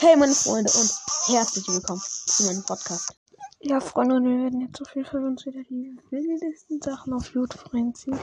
Hey 0.00 0.14
meine 0.16 0.32
Freunde 0.32 0.70
und 0.78 0.92
herzlich 1.26 1.66
willkommen 1.66 2.00
zu 2.00 2.44
meinem 2.44 2.62
Podcast. 2.62 3.16
Ja, 3.58 3.80
Freunde, 3.80 4.14
und 4.14 4.26
wir 4.26 4.44
werden 4.44 4.60
jetzt 4.60 4.80
auf 4.80 4.94
jeden 4.94 5.08
Fall 5.08 5.24
uns 5.24 5.44
wieder 5.44 5.64
die 5.64 5.98
wildesten 6.10 6.80
Sachen 6.80 7.12
auf 7.14 7.34
YouTube 7.34 7.74
reinziehen. 7.74 8.16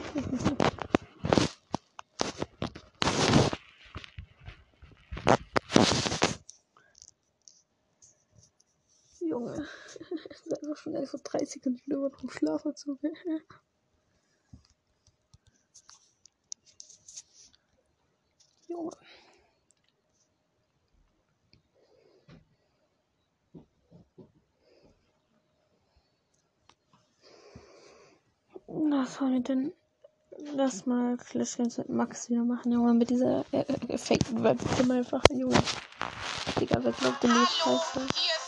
Junge, 9.20 9.68
es 10.30 10.46
ist 10.46 10.54
einfach 10.54 10.78
schon 10.78 10.96
11.30 10.96 11.12
Uhr 11.12 11.66
und 11.66 11.76
ich 11.76 11.84
bin 11.84 11.94
immer 11.94 12.08
noch 12.08 12.22
im 12.22 12.30
Schlafanzug. 12.30 12.98
Junge. 18.66 18.96
Soll 29.18 29.32
wir 29.32 29.40
denn? 29.40 29.72
Lass 30.54 30.84
mal 30.84 31.16
Clash 31.16 31.56
Games 31.56 31.78
mit 31.78 31.88
Max 31.88 32.28
wieder 32.28 32.44
machen, 32.44 32.70
Junge, 32.72 32.92
mit 32.92 33.08
dieser 33.08 33.46
äh, 33.50 33.60
äh 33.60 33.94
Effekten 33.94 34.44
Webcam 34.44 34.90
einfach, 34.90 35.22
Junge. 35.30 35.56
Digga, 36.60 36.80
wer 36.82 36.92
glaubt 36.92 37.22
denn 37.22 37.30
die 37.30 37.46
Scheiße? 37.46 38.45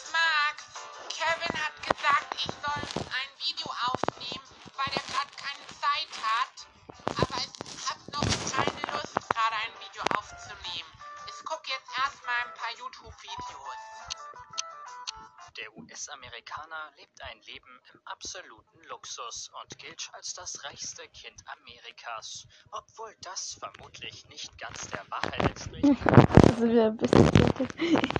Luxus 19.29 19.51
und 19.63 19.79
gilt 19.79 20.11
als 20.13 20.33
das 20.35 20.65
reichste 20.65 21.03
Kind 21.09 21.43
Amerikas, 21.59 22.47
obwohl 22.71 23.15
das 23.23 23.59
vermutlich 23.61 24.27
nicht 24.29 24.57
ganz 24.59 24.89
der 24.89 25.05
Wahrheit 25.11 25.41
entspricht. 25.41 25.85
Ist 25.85 26.63
wieder 26.63 26.87
ein 26.87 26.97
bisschen 26.97 28.18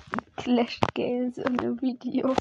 Clash 0.49 0.79
Games 0.95 1.37
in 1.37 1.59
einem 1.59 1.79
Video. 1.79 2.35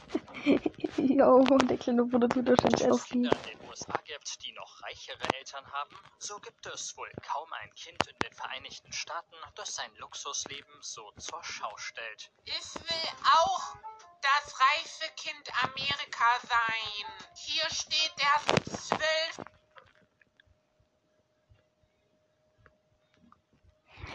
Jo, 0.96 1.44
der 1.44 1.76
kleine 1.76 2.04
Bruder 2.06 2.26
tut 2.26 2.48
wahrscheinlich 2.48 2.80
Wenn 2.80 2.90
es 2.90 3.02
aufgehen. 3.02 3.22
Kinder 3.24 3.36
in 3.52 3.58
den 3.58 3.68
USA 3.68 4.00
gibt, 4.06 4.42
die 4.42 4.52
noch 4.52 4.82
reichere 4.82 5.34
Eltern 5.36 5.70
haben, 5.72 5.94
so 6.18 6.38
gibt 6.38 6.64
es 6.64 6.96
wohl 6.96 7.10
kaum 7.20 7.52
ein 7.52 7.70
Kind 7.74 7.98
in 8.06 8.18
den 8.20 8.32
Vereinigten 8.32 8.92
Staaten, 8.94 9.36
das 9.56 9.74
sein 9.74 9.90
Luxusleben 9.98 10.72
so 10.80 11.12
zur 11.18 11.44
Schau 11.44 11.76
stellt. 11.76 12.30
Ich 12.46 12.74
will 12.76 13.08
auch 13.24 13.76
das 14.22 14.54
reichste 14.58 15.06
Kind 15.16 15.64
Amerika 15.64 16.30
sein. 16.48 17.06
Hier 17.36 17.68
steht 17.68 18.14
erst 18.16 18.88
zwölf. 18.88 19.57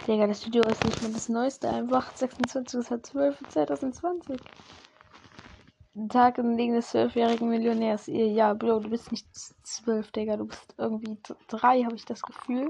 Digga, 0.08 0.28
das 0.28 0.46
Video 0.46 0.62
ist 0.64 0.84
nicht 0.84 1.02
mehr 1.02 1.12
das 1.12 1.30
neueste. 1.30 1.70
Einfach 1.70 2.14
26.12.2020. 2.14 4.38
Ein 5.96 6.10
Tag 6.10 6.40
im 6.40 6.58
Leben 6.58 6.74
des 6.74 6.90
zwölfjährigen 6.90 7.48
Millionärs. 7.50 8.08
Ja, 8.08 8.54
Bro, 8.54 8.82
du 8.82 8.90
bist 8.90 9.12
nicht 9.12 9.26
zwölf, 9.64 10.12
Digga. 10.12 10.36
Du 10.36 10.48
bist 10.48 10.76
irgendwie 10.78 11.18
drei, 11.48 11.84
habe 11.84 11.96
ich 11.96 12.04
das 12.04 12.22
Gefühl. 12.22 12.70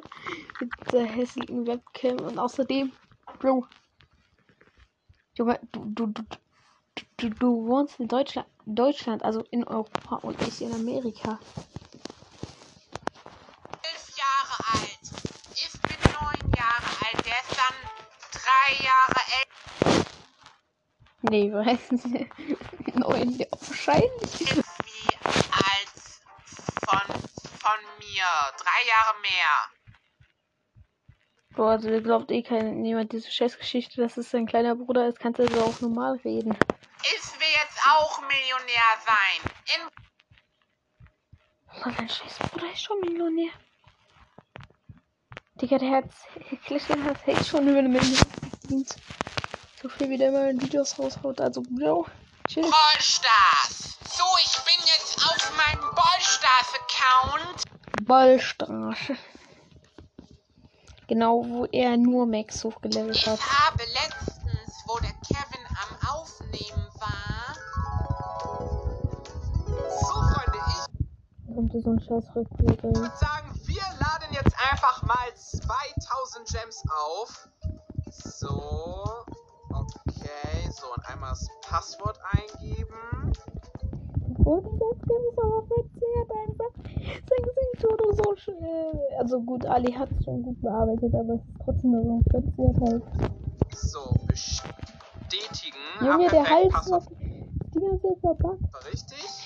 Mit 0.59 0.69
der 0.91 1.05
hässlichen 1.05 1.65
Webcam. 1.65 2.19
Und 2.19 2.37
außerdem, 2.37 2.91
Bro. 3.39 3.65
Junge, 5.35 5.59
du, 5.71 5.85
du, 5.85 6.05
du, 6.07 6.21
du, 6.21 6.35
du, 7.17 7.29
du 7.31 7.65
wohnst 7.65 7.99
in 7.99 8.07
Deutschland, 8.07 8.47
Deutschland, 8.67 9.23
also 9.23 9.43
in 9.49 9.63
Europa 9.63 10.17
und 10.17 10.39
ich 10.47 10.61
in 10.61 10.71
Amerika. 10.71 11.39
Drei 18.63 18.83
Jahre 18.83 19.21
älter. 19.39 20.05
Nee, 21.21 21.53
weiß 21.53 21.91
nicht. 21.91 22.31
Neun, 22.95 23.37
ja, 23.37 23.47
wahrscheinlich. 23.51 24.41
ist 24.41 24.55
wie 24.55 25.15
als 25.25 26.21
von, 26.85 26.99
von 27.59 27.79
mir. 27.99 28.25
Drei 28.57 28.87
Jahre 28.87 29.19
mehr. 29.21 29.69
Boah, 31.55 31.71
also 31.71 31.89
da 31.89 31.99
glaubt 31.99 32.31
eh 32.31 32.41
kein, 32.41 32.81
niemand 32.81 33.11
diese 33.11 33.31
Scheißgeschichte, 33.31 34.01
dass 34.01 34.17
es 34.17 34.31
sein 34.31 34.47
kleiner 34.47 34.75
Bruder 34.75 35.07
ist, 35.07 35.19
kannst 35.19 35.39
du 35.39 35.43
also 35.43 35.61
auch 35.63 35.81
normal 35.81 36.19
reden. 36.23 36.57
Ich 37.03 37.39
will 37.39 37.53
jetzt 37.63 37.79
auch 37.87 38.21
Millionär 38.21 38.97
sein. 39.05 39.51
In 39.75 39.89
Oh, 41.85 41.91
dein 41.97 42.07
scheiß 42.09 42.37
Bruder 42.51 42.71
ist 42.71 42.83
schon 42.83 42.99
Millionär. 43.01 43.51
Digga, 45.55 45.77
der 45.77 45.91
hat, 45.91 46.09
Klischen 46.65 47.03
hat 47.03 47.27
echt 47.27 47.47
schon 47.47 47.67
über 47.67 47.79
eine 47.79 47.89
Million 47.89 48.17
verdient. 48.63 48.95
So 49.81 49.89
viel 49.89 50.09
wie 50.09 50.17
der 50.17 50.29
immer 50.29 50.49
in 50.49 50.61
Videos 50.61 50.97
raushaut, 50.97 51.41
also 51.41 51.61
Bro, 51.61 52.05
chill. 52.47 52.63
Ballstars. 52.63 53.97
So, 54.09 54.23
ich 54.43 54.53
bin 54.63 54.75
jetzt 54.85 55.17
auf 55.17 55.51
meinem 55.57 55.81
Ballstars-Account. 55.93 57.63
Ballstraße. 58.03 59.17
Genau, 61.07 61.43
wo 61.45 61.65
er 61.65 61.97
nur 61.97 62.25
Max 62.25 62.63
hochgelevelt 62.63 63.15
Ich 63.17 63.27
hat. 63.27 63.39
habe 63.41 63.83
letztens, 63.83 64.83
wo 64.87 64.97
der 64.99 65.11
Kevin 65.27 65.65
am 65.67 65.97
Aufnehmen 66.15 66.87
war. 66.99 67.55
So, 69.99 70.13
Freunde, 70.13 70.59
ich 70.67 71.55
Kommt 71.55 71.71
so 71.83 71.89
ein 71.91 71.99
scheiß 71.99 72.35
Rückblick, 72.35 72.83
ey. 72.83 72.95
würde 72.95 73.17
sagen, 73.17 73.51
wir 73.65 73.83
laden 73.99 74.31
jetzt 74.33 74.55
einfach 74.71 75.01
mal 75.03 75.35
2000 75.35 76.47
Gems 76.47 76.83
auf. 77.05 77.47
So. 78.23 78.47
Okay, 79.73 80.69
so 80.71 80.85
und 80.93 81.05
einmal 81.07 81.31
das 81.31 81.49
Passwort 81.61 82.17
eingeben. 82.31 83.33
Und 84.45 84.65
das 84.65 84.97
Game 85.07 85.25
ist 85.29 85.39
aber 85.39 85.63
verzerrt 85.67 86.31
einfach. 86.47 86.71
Sein 87.27 87.43
Gesicht 87.43 87.83
wurde 87.83 88.15
so 88.23 88.35
schnell. 88.35 88.99
Also 89.19 89.41
gut, 89.41 89.65
Ali 89.65 89.91
hat 89.91 90.09
es 90.17 90.23
schon 90.23 90.41
gut 90.41 90.61
bearbeitet, 90.61 91.13
aber 91.13 91.33
es 91.33 91.41
ist 91.41 91.61
trotzdem 91.65 91.91
nur 91.91 92.03
so 92.03 92.21
verzerrt 92.31 92.77
halt. 92.81 93.03
So, 93.75 94.15
bestätigen. 94.27 95.79
Junge, 96.01 96.27
Ah, 96.27 96.29
der 96.29 96.49
Hals 96.49 96.73
war 96.91 97.01
die 97.73 97.79
ganze 97.79 98.07
Zeit 98.21 98.43
war 98.43 98.85
richtig. 98.85 99.42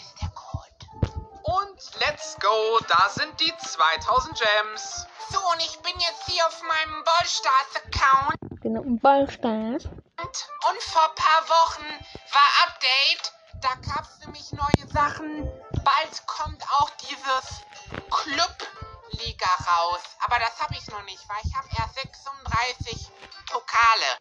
Und 1.47 1.79
let's 2.01 2.35
go, 2.41 2.77
da 2.89 3.07
sind 3.09 3.39
die 3.39 3.53
2000 3.57 4.37
Gems. 4.37 5.07
So, 5.29 5.39
und 5.51 5.59
ich 5.59 5.79
bin 5.79 5.93
jetzt 5.97 6.25
hier 6.25 6.45
auf 6.45 6.61
meinem 6.61 7.03
Ballstars-Account. 7.05 8.35
Genau, 8.61 8.81
ein 8.81 8.99
Ballstein. 8.99 9.75
Und 9.75 10.83
vor 10.83 11.03
ein 11.03 11.15
paar 11.15 11.49
Wochen 11.49 11.85
war 12.33 12.67
Update. 12.67 13.31
Da 13.61 13.69
gab 13.93 14.03
es 14.03 14.19
nämlich 14.25 14.51
neue 14.51 14.87
Sachen. 14.91 15.43
Bald 15.85 16.27
kommt 16.27 16.63
auch 16.73 16.89
dieses 16.99 17.61
Club-Liga 18.09 19.47
raus. 19.47 20.01
Aber 20.25 20.39
das 20.39 20.59
habe 20.61 20.73
ich 20.73 20.85
noch 20.87 21.03
nicht, 21.03 21.23
weil 21.29 21.37
ich 21.45 21.55
habe 21.55 21.67
erst 21.77 21.95
36 21.95 23.09
Pokale. 23.49 24.17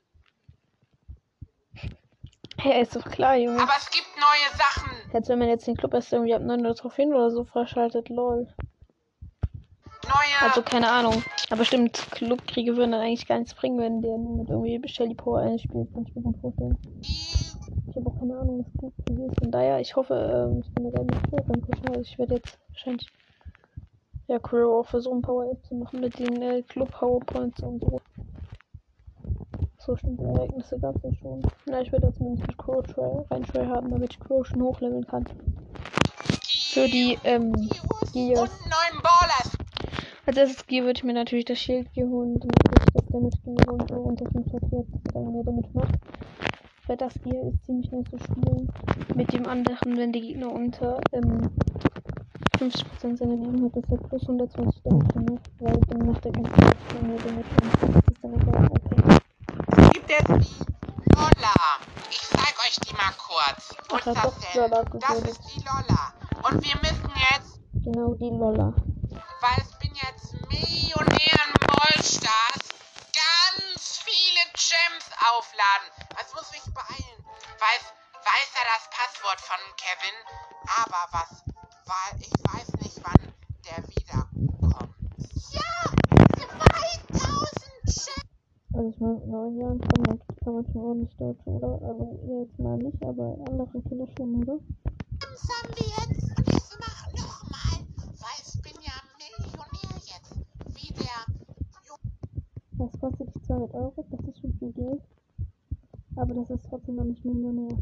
Ja, 2.64 2.80
ist 2.80 2.96
doch 2.96 3.04
klar, 3.04 3.36
Junge. 3.36 3.60
Aber 3.60 3.72
es 3.76 3.90
gibt 3.90 4.08
neue 4.16 4.56
Sachen. 4.56 4.90
Jetzt, 5.12 5.28
wenn 5.28 5.38
man 5.38 5.48
jetzt 5.48 5.66
den 5.66 5.76
Club 5.76 5.94
erst 5.94 6.12
irgendwie 6.12 6.34
ab 6.34 6.42
900 6.42 6.78
Trophäen 6.78 7.12
oder 7.14 7.30
so 7.30 7.44
freischaltet, 7.44 8.08
lol. 8.08 8.48
Neue. 10.04 10.42
Also, 10.42 10.62
keine 10.62 10.90
Ahnung. 10.90 11.22
Aber 11.50 11.64
stimmt, 11.64 12.06
Clubkriege 12.12 12.76
würden 12.76 12.92
dann 12.92 13.00
eigentlich 13.00 13.26
gar 13.26 13.38
nichts 13.38 13.54
bringen, 13.54 13.78
wenn 13.78 14.02
der 14.02 14.16
nur 14.18 14.38
mit 14.38 14.48
irgendwie 14.48 14.88
Shelly 14.88 15.14
Power 15.14 15.40
einspielt. 15.40 15.92
Kann 15.92 16.06
ich 16.06 16.14
mir 16.14 16.22
gut 16.22 16.40
vorstellen. 16.40 16.78
Ich 17.02 17.96
habe 17.96 18.10
auch 18.10 18.18
keine 18.18 18.38
Ahnung, 18.38 18.64
was 18.64 18.80
Clubkriege 18.80 19.24
ist. 19.24 19.38
Von 19.40 19.50
daher, 19.50 19.80
ich 19.80 19.96
hoffe, 19.96 20.14
ähm, 20.14 20.60
ich 20.60 20.74
bin 20.74 20.92
da 20.92 21.02
mit 21.02 21.30
Crow 21.30 21.48
reingucken. 21.48 21.88
Also, 21.88 22.00
ich 22.00 22.18
werde 22.18 22.34
jetzt 22.36 22.58
wahrscheinlich 22.72 23.08
ja, 24.28 24.38
Crow 24.38 24.80
auch 24.80 24.88
versuchen, 24.88 25.22
Power 25.22 25.50
Up 25.50 25.64
zu 25.64 25.74
machen 25.76 26.00
mit 26.00 26.18
den 26.18 26.42
äh, 26.42 26.62
Club 26.62 26.90
Powerpoints 26.90 27.62
und 27.62 27.80
so. 27.80 28.00
So 29.86 29.94
stimmt, 29.94 30.20
Ereignisse 30.20 30.80
gab 30.80 30.96
es 30.96 31.02
ja 31.04 31.14
schon. 31.14 31.42
Na, 31.66 31.80
ich 31.80 31.92
werde 31.92 32.08
jetzt 32.08 32.20
mit 32.20 32.58
Crow 32.58 32.82
try, 32.82 33.24
rein 33.30 33.44
try 33.44 33.64
haben, 33.66 33.88
damit 33.88 34.14
ich 34.14 34.18
Crow 34.18 34.44
schon 34.44 34.60
hochleveln 34.60 35.06
kann. 35.06 35.24
Für 36.72 36.88
die, 36.88 37.16
ähm, 37.22 37.52
Ballers. 39.00 39.56
Als 40.26 40.36
erstes 40.36 40.66
Gear 40.66 40.86
würde 40.86 40.98
ich 40.98 41.04
mir 41.04 41.12
natürlich 41.12 41.44
das 41.44 41.60
Schild 41.60 41.92
Gear 41.92 42.08
holen, 42.08 42.40
damit 42.40 42.56
ich 42.68 42.92
das 42.94 43.06
Damage 43.06 43.38
Gear 43.44 43.72
und 43.72 43.88
so 43.88 43.94
unter 43.94 44.28
5 44.28 44.46
jetzt 44.52 45.14
dann 45.14 45.32
mehr 45.32 45.44
damit 45.44 45.72
macht. 45.72 45.94
Weil 46.88 46.96
das 46.96 47.14
Gear 47.22 47.46
ist 47.46 47.64
ziemlich 47.64 47.88
nice 47.92 48.10
zu 48.10 48.18
spielen. 48.18 48.68
Mit 49.14 49.32
dem 49.32 49.46
anderen, 49.46 49.96
wenn 49.96 50.12
die 50.12 50.20
Gegner 50.20 50.50
unter 50.50 51.00
ähm, 51.12 51.48
50% 52.58 53.18
seiner 53.18 53.36
Leben 53.36 53.64
hat, 53.64 53.76
ist 53.76 53.88
er 53.88 53.98
plus 53.98 54.22
120 54.22 54.82
Damage 54.82 55.14
gemacht, 55.14 55.50
weil 55.60 55.80
dann 55.88 56.06
macht 56.08 56.26
er 56.26 56.32
ganz 56.32 56.48
viel 56.48 57.08
mehr 57.08 57.18
Damage 57.18 57.46
und 57.62 58.10
ist 58.10 58.24
dann 58.24 58.34
egal. 58.34 58.68
Okay. 58.70 59.25
Es 59.96 60.02
gibt 60.06 60.10
jetzt 60.10 60.28
die 60.28 61.14
Lola. 61.14 61.54
mal 62.98 63.12
kurz. 63.16 63.72
Wo 63.88 63.96
Ach, 63.96 64.00
ist 64.00 64.06
er 64.06 64.14
hat 64.14 64.24
das 64.26 64.34
doch 64.34 64.40
denn? 64.52 64.60
Lolla 64.60 64.84
Das 65.00 65.18
ist 65.22 65.40
die 65.54 65.60
Lolla. 65.60 66.12
Und 66.42 66.62
wir 66.62 66.76
müssen 66.82 67.12
jetzt, 67.32 67.60
Genau 67.82 68.12
die 68.12 68.28
Lolla. 68.28 68.74
weil 69.40 69.64
ich 69.64 69.74
bin 69.78 69.94
jetzt 69.96 70.34
Millionär 70.52 71.38
in 71.48 71.66
Ballstars, 71.66 72.60
ganz 73.08 74.02
viele 74.04 74.42
Gems 74.52 75.08
aufladen. 75.32 75.88
Das 76.10 76.34
muss 76.34 76.52
mich 76.52 76.74
beeilen. 76.74 77.24
Weiß, 77.56 77.84
weiß 78.20 78.50
er 78.52 78.66
das 78.76 78.84
Passwort 78.92 79.40
von 79.40 79.56
Kevin, 79.80 80.16
aber 80.84 81.08
was, 81.12 81.42
weil 81.88 82.20
ich 82.20 82.32
weiß 82.52 82.68
nicht, 82.82 83.00
wann 83.02 83.32
der 83.64 83.88
wiederkommt. 83.88 84.92
Ja, 85.52 85.72
2000 86.28 87.08
Gems. 87.08 88.26
Also 88.76 88.90
ich 88.90 89.00
meine, 89.00 89.22
in 89.22 89.30
neun 89.30 89.56
Jahren 89.56 89.80
kann 89.80 90.02
man, 90.06 90.18
kann 90.44 90.52
man 90.52 90.66
schon 90.66 90.82
ordentlich 90.82 91.16
Deutsch, 91.16 91.46
oder? 91.46 91.80
Also 91.80 92.20
ihr 92.28 92.42
jetzt 92.42 92.58
mal 92.58 92.76
nicht, 92.76 93.02
aber 93.02 93.38
andere 93.48 93.80
Kinder 93.80 94.06
schon, 94.18 94.34
oder? 94.34 94.58
Gems 95.18 95.48
haben 95.48 95.72
wir 95.76 95.86
jetzt. 95.86 96.28
Ich 96.46 96.78
mach 96.78 97.06
nochmal, 97.16 97.86
weil 97.96 98.38
ich 98.44 98.60
bin 98.60 98.76
ja 98.84 99.00
Millionär 99.16 99.96
jetzt. 100.04 100.36
Wie 100.76 100.92
der 100.92 101.24
Das 102.76 103.00
kostet 103.00 103.34
dich 103.34 103.42
200 103.44 103.72
Euro, 103.72 104.04
das 104.10 104.20
ist 104.28 104.40
schon 104.40 104.52
viel 104.58 104.72
Geld. 104.72 105.00
Aber 106.16 106.34
das 106.34 106.50
ist 106.50 106.66
trotzdem 106.68 106.96
noch 106.96 107.04
nicht 107.04 107.24
Millionär. 107.24 107.78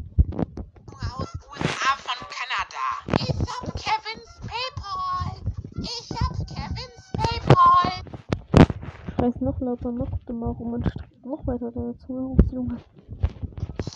Schreist 9.25 9.41
noch 9.41 9.59
lauter, 9.59 9.91
noch 9.91 10.19
dummer 10.27 10.49
rum 10.49 10.73
und 10.73 10.87
streckt 10.87 11.25
noch 11.25 11.47
weiter 11.47 11.71
dazu 11.71 12.13
heraus, 12.15 12.51
Junge. 12.51 12.77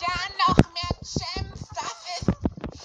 Ja, 0.01 0.15
noch 0.47 0.57
mehr 0.57 0.89
Gems. 1.01 1.69
Das 1.69 2.03
ist 2.17 2.31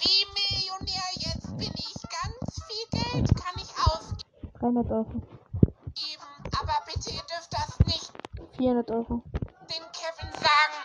wie 0.00 0.26
Millionär. 0.36 1.02
Jetzt 1.14 1.56
bin 1.56 1.72
ich 1.74 1.94
ganz 2.02 2.62
viel 2.68 3.00
Geld 3.00 3.34
kann 3.34 3.54
ich 3.56 3.70
ausgeben. 3.86 4.52
300 4.60 4.90
Euro. 4.92 5.22
Aber 6.60 6.74
bitte, 6.84 7.10
ihr 7.12 7.22
dürft 7.22 7.50
das 7.50 7.78
nicht 7.86 8.12
400 8.58 8.90
Euro. 8.90 9.22
den 9.70 9.84
Kevin 9.94 10.32
sagen. 10.34 10.76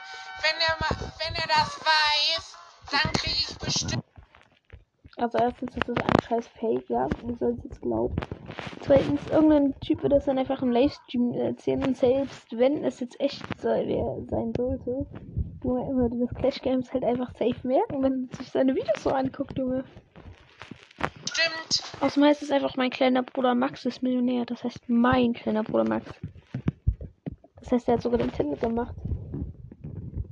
Wenn 0.42 0.62
er, 0.62 0.78
wenn 1.20 1.36
er 1.36 1.48
das 1.48 1.78
weiß, 1.82 2.56
dann 2.90 3.12
kriege 3.12 3.36
ich 3.36 3.58
bestimmt. 3.58 4.06
Also 5.18 5.38
erstens, 5.38 5.76
das 5.76 5.90
ist 5.90 6.02
ein 6.02 6.22
scheiß 6.26 6.48
Fake, 6.58 6.90
ja. 6.90 7.10
Wir 7.26 7.36
sollen 7.36 7.58
es 7.58 7.64
jetzt 7.66 7.82
glauben. 7.82 8.16
Zweitens, 8.90 9.22
irgendein 9.30 9.80
Typ 9.82 10.02
wird 10.02 10.14
das 10.14 10.26
dann 10.26 10.40
einfach 10.40 10.64
im 10.64 10.72
Livestream 10.72 11.32
erzählen 11.34 11.86
und 11.86 11.96
selbst 11.96 12.58
wenn 12.58 12.84
es 12.84 13.00
jetzt 13.00 13.22
echt 13.22 13.44
sein 13.62 14.52
sollte, 14.58 15.06
Junge, 15.64 15.88
immer 15.92 16.10
das 16.10 16.34
Clash 16.34 16.60
Games 16.64 16.92
halt 16.92 17.04
einfach 17.04 17.30
safe 17.34 17.68
merken, 17.68 18.02
wenn 18.02 18.22
man 18.22 18.30
sich 18.32 18.50
seine 18.50 18.74
Videos 18.74 19.04
so 19.04 19.12
anguckt, 19.12 19.56
Junge. 19.60 19.84
Stimmt. 21.32 21.84
Außerdem 22.02 22.30
heißt 22.30 22.42
es 22.42 22.50
einfach, 22.50 22.78
mein 22.78 22.90
kleiner 22.90 23.22
Bruder 23.22 23.54
Max 23.54 23.86
ist 23.86 24.02
Millionär. 24.02 24.48
Das 24.48 24.64
heißt, 24.64 24.90
mein 24.90 25.34
kleiner 25.34 25.62
Bruder 25.62 25.88
Max. 25.88 26.12
Das 27.60 27.72
heißt, 27.72 27.90
er 27.90 27.94
hat 27.94 28.02
sogar 28.02 28.18
den 28.18 28.32
Titel 28.32 28.56
gemacht. 28.56 28.96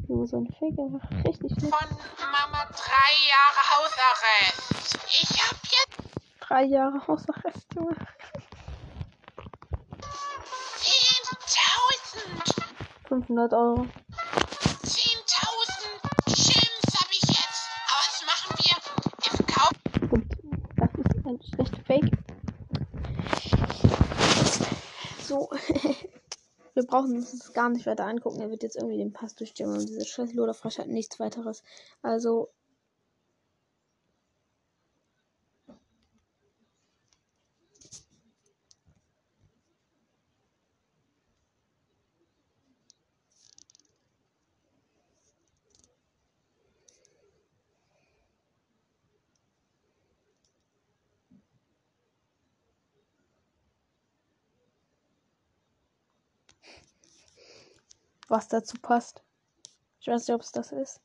Junge, 0.08 0.26
so 0.26 0.38
ein 0.38 0.48
Fake 0.58 0.80
einfach 0.80 1.08
richtig 1.28 1.52
nett. 1.58 1.76
Von 1.76 1.98
Mama 2.32 2.66
drei 2.72 3.14
Jahre 3.30 3.62
Hausarrest. 3.70 4.98
Ich 5.10 5.44
hab 5.44 5.58
jetzt 5.64 6.08
Drei 6.40 6.64
Jahre 6.64 7.06
Hausarrest, 7.06 7.76
Junge. 7.76 7.96
500 13.08 13.54
Euro. 13.54 13.86
10.000 14.84 15.18
Gems 16.26 17.00
habe 17.00 17.12
ich 17.12 17.22
jetzt. 17.22 17.70
Aber 17.88 18.04
was 18.04 18.22
machen 18.26 18.52
wir? 18.58 18.76
Ich 19.22 19.30
verkaufe 19.30 19.76
Und 20.12 20.26
das 20.76 20.90
ist 21.16 21.26
ein 21.26 21.40
schlechter 21.42 21.84
Fake. 21.86 22.12
So. 25.24 25.50
Wir 26.74 26.86
brauchen 26.86 27.16
uns 27.16 27.32
das 27.32 27.54
gar 27.54 27.70
nicht 27.70 27.88
weiter 27.88 28.06
angucken. 28.06 28.40
Er 28.40 28.52
wird 28.52 28.62
jetzt 28.62 28.76
irgendwie 28.76 28.98
den 28.98 29.12
Pass 29.12 29.34
durchstimmen 29.34 29.78
und 29.78 29.90
diese 29.90 30.06
scheiß 30.06 30.34
Loderfrosch 30.34 30.78
hat 30.78 30.88
nichts 30.88 31.20
weiteres. 31.20 31.64
Also. 32.02 32.50
Was 58.28 58.48
dazu 58.48 58.78
passt. 58.82 59.22
Ich 60.00 60.08
weiß 60.08 60.28
nicht, 60.28 60.36
ob 60.36 60.42
es 60.42 60.52
das 60.52 60.72
ist. 60.72 61.00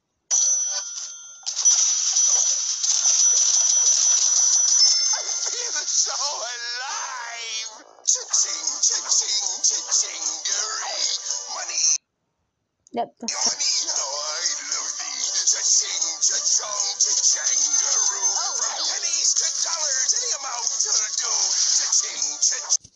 Ja, 12.95 13.07
das 13.19 13.33
money, 13.33 13.89
how 13.89 14.13
I 14.37 14.53
love 14.69 14.93
thee. 15.01 15.25
Cha-ching, 15.49 16.21
cha-chong, 16.21 16.85
cha-changaroo. 17.01 18.37
From 18.61 18.85
pennies 18.85 19.33
to 19.33 19.49
dollars, 19.65 20.13
any 20.13 20.33
amount 20.37 20.69
will 20.85 21.09
do. 21.17 21.33
Cha-ching, 21.73 22.25
cha-ching. 22.37 22.93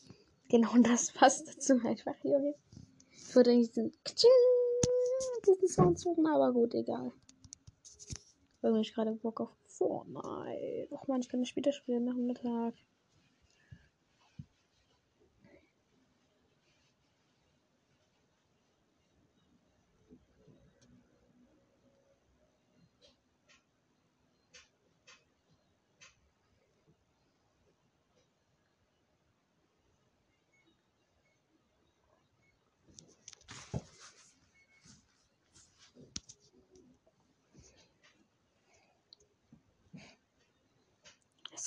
genau 0.48 0.76
das 0.82 1.10
passt 1.12 1.48
dazu 1.48 1.80
einfach, 1.82 2.14
Junge. 2.22 2.54
Würde 3.36 3.50
eigentlich 3.50 3.70
diesen, 3.70 3.92
diesen 5.46 5.68
Sound 5.68 5.98
suchen, 5.98 6.26
aber 6.26 6.54
gut, 6.54 6.74
egal. 6.74 7.12
Irgendwie 8.62 8.80
ich 8.80 8.94
gerade 8.94 9.12
Bock 9.12 9.42
auf 9.42 9.50
Fortnite. 9.66 10.88
Och 10.90 11.06
man, 11.06 11.20
ich 11.20 11.28
kann 11.28 11.40
das 11.40 11.50
später 11.50 11.70
spielen 11.70 12.06
nach 12.06 12.14
dem 12.14 12.28
Mittag. 12.28 12.72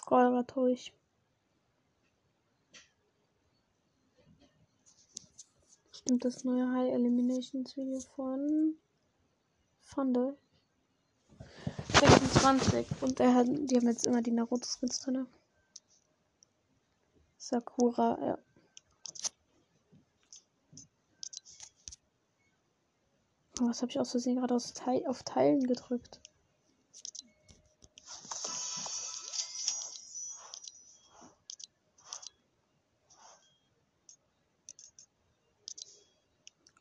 Ich 0.10 0.12
scroll 0.12 0.32
grad 0.32 0.56
durch. 0.56 0.92
Stimmt 5.92 6.26
das 6.26 6.44
neue 6.44 6.68
High 6.72 6.92
Eliminations 6.94 7.78
Video 7.78 8.00
von 8.00 8.74
Funde 9.82 10.36
26 11.94 12.88
und 13.02 13.20
er 13.20 13.36
hat, 13.36 13.46
die 13.50 13.76
haben 13.76 13.88
jetzt 13.88 14.08
immer 14.08 14.24
die 14.24 14.32
Naruto 14.32 14.66
Skins 14.66 15.00
drin. 15.00 15.28
Sakura, 17.38 18.18
ja. 18.20 18.38
Oh, 23.62 23.68
was 23.68 23.84
habe 23.84 23.92
ich 23.92 24.00
aus 24.00 24.10
Versehen 24.10 24.38
gerade 24.38 24.58
Teil, 24.74 25.06
auf 25.06 25.22
Teilen 25.22 25.68
gedrückt? 25.68 26.20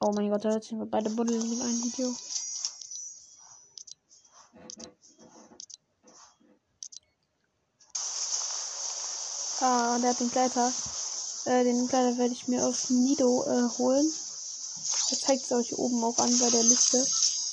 Oh 0.08 0.12
mein 0.12 0.30
Gott, 0.30 0.42
da 0.42 0.58
sind 0.58 0.78
wir 0.78 0.86
beide 0.86 1.10
buddeln 1.10 1.52
in 1.52 1.60
einem 1.60 1.84
Video. 1.84 2.14
Ah, 9.60 9.98
der 9.98 10.08
hat 10.08 10.20
den 10.20 10.30
Gleiter. 10.30 10.72
Äh, 11.44 11.64
den 11.64 11.86
Gleiter 11.88 12.16
werde 12.16 12.32
ich 12.32 12.48
mir 12.48 12.66
auf 12.66 12.88
Nido 12.88 13.44
äh, 13.44 13.68
holen. 13.76 14.10
Das 15.10 15.20
zeigt 15.20 15.44
es 15.44 15.52
euch 15.52 15.76
oben 15.76 16.02
auch 16.02 16.16
an 16.16 16.38
bei 16.38 16.48
der 16.48 16.62
Liste 16.62 17.06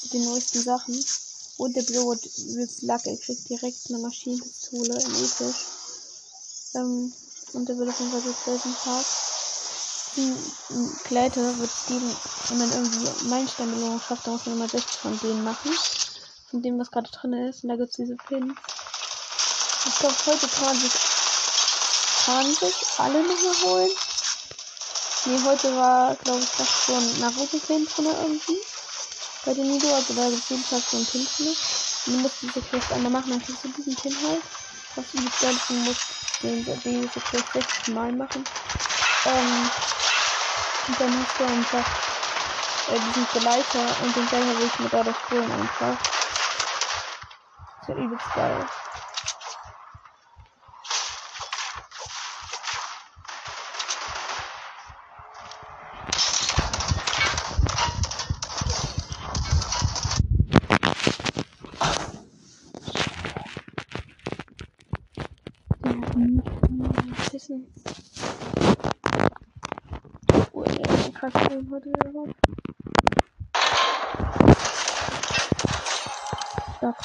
mit 0.04 0.14
den 0.14 0.24
neuesten 0.24 0.64
Sachen. 0.64 0.98
Und 1.58 1.76
der 1.76 1.84
Bluewood 1.84 2.24
wird 2.24 2.82
Luck. 2.84 3.06
Er 3.06 3.18
kriegt 3.18 3.50
direkt 3.50 3.90
eine 3.90 3.98
Maschinenpistole 3.98 4.94
in 4.94 5.16
Episch. 5.16 5.66
Ähm, 6.76 7.14
und 7.52 7.68
der 7.68 7.78
wird 7.78 7.90
auf 7.90 8.00
jeden 8.00 8.12
Fall 8.14 8.22
so 8.22 8.32
Pleasant 8.46 8.78
Den 10.16 10.38
Gleiter 11.04 11.58
wird 11.58 11.72
Steven, 11.72 12.16
wenn 12.50 12.58
man 12.58 12.72
irgendwie 12.72 13.28
Meilensteinbelohnung 13.30 14.00
schafft, 14.02 14.26
dann 14.26 14.34
muss 14.34 14.46
man 14.46 14.56
immer 14.56 14.70
60 14.70 15.00
von 15.02 15.20
denen 15.20 15.44
machen. 15.44 15.72
von 16.50 16.62
dem, 16.62 16.80
was 16.80 16.92
gerade 16.92 17.10
drin 17.12 17.34
ist. 17.34 17.64
Und 17.64 17.70
da 17.70 17.76
gibt 17.76 17.90
es 17.90 17.96
diese 17.98 18.16
Pins. 18.16 18.56
Ich 19.86 19.96
glaube, 20.00 20.16
heute 20.26 20.48
kann 20.48 20.76
sich, 20.80 20.94
kann 22.26 22.54
sich 22.54 22.76
alle 22.98 23.22
nochmal 23.24 23.62
holen. 23.64 23.92
Nee, 25.26 25.40
heute 25.44 25.76
war, 25.76 26.16
glaube 26.16 26.40
ich, 26.40 26.50
das 26.58 26.86
so 26.86 26.94
ein 26.94 27.20
Naruto-Pin 27.20 27.86
drin 27.86 28.06
irgendwie. 28.06 28.60
Bei 29.44 29.54
den 29.54 29.68
Nido, 29.68 29.94
also 29.94 30.14
da 30.14 30.30
gibt 30.30 30.44
es 30.44 30.50
jeden 30.50 30.66
Tag 30.70 30.82
so 30.82 30.98
ein 30.98 31.06
Pin 31.06 31.28
drin. 31.38 31.56
Und 32.06 32.14
du 32.14 32.20
musst 32.20 32.42
diese 32.42 32.62
Quest 32.62 32.92
einmal 32.94 33.12
machen, 33.12 33.32
dann 33.32 33.44
kriegst 33.44 33.64
du 33.64 33.68
diesen 33.70 33.96
Pin 33.96 34.16
halt. 34.28 34.44
Was 34.96 35.12
du 35.12 35.20
nicht 35.20 35.40
ganz, 35.42 35.70
musst 35.70 36.02
den, 36.42 36.64
diese 36.64 37.20
Quest 37.20 37.54
60 37.54 37.88
Mal 37.94 38.14
machen. 38.14 38.44
Ähm, 39.26 39.70
und 40.88 41.00
dann 41.00 41.20
hast 41.20 41.40
du 41.40 41.46
einfach 41.46 41.88
äh, 42.90 43.00
diesen 43.00 43.28
Begleiter 43.34 44.04
und 44.04 44.16
den 44.16 44.28
selber 44.28 44.58
will 44.60 44.70
ich 44.80 44.90
da 44.92 45.04
das 45.04 45.16
holen 45.32 45.52
einfach. 45.52 45.98
Das 47.80 47.88
wird 47.88 48.00
übelst 48.00 48.34
geil. 48.36 48.68
Pissen. 67.36 67.68
Oh, 70.54 70.64
der 70.64 71.12
Kasten 71.12 71.70
heute 71.70 71.90
wieder 71.90 72.14
was. 72.14 72.30
Stopp. 76.78 76.96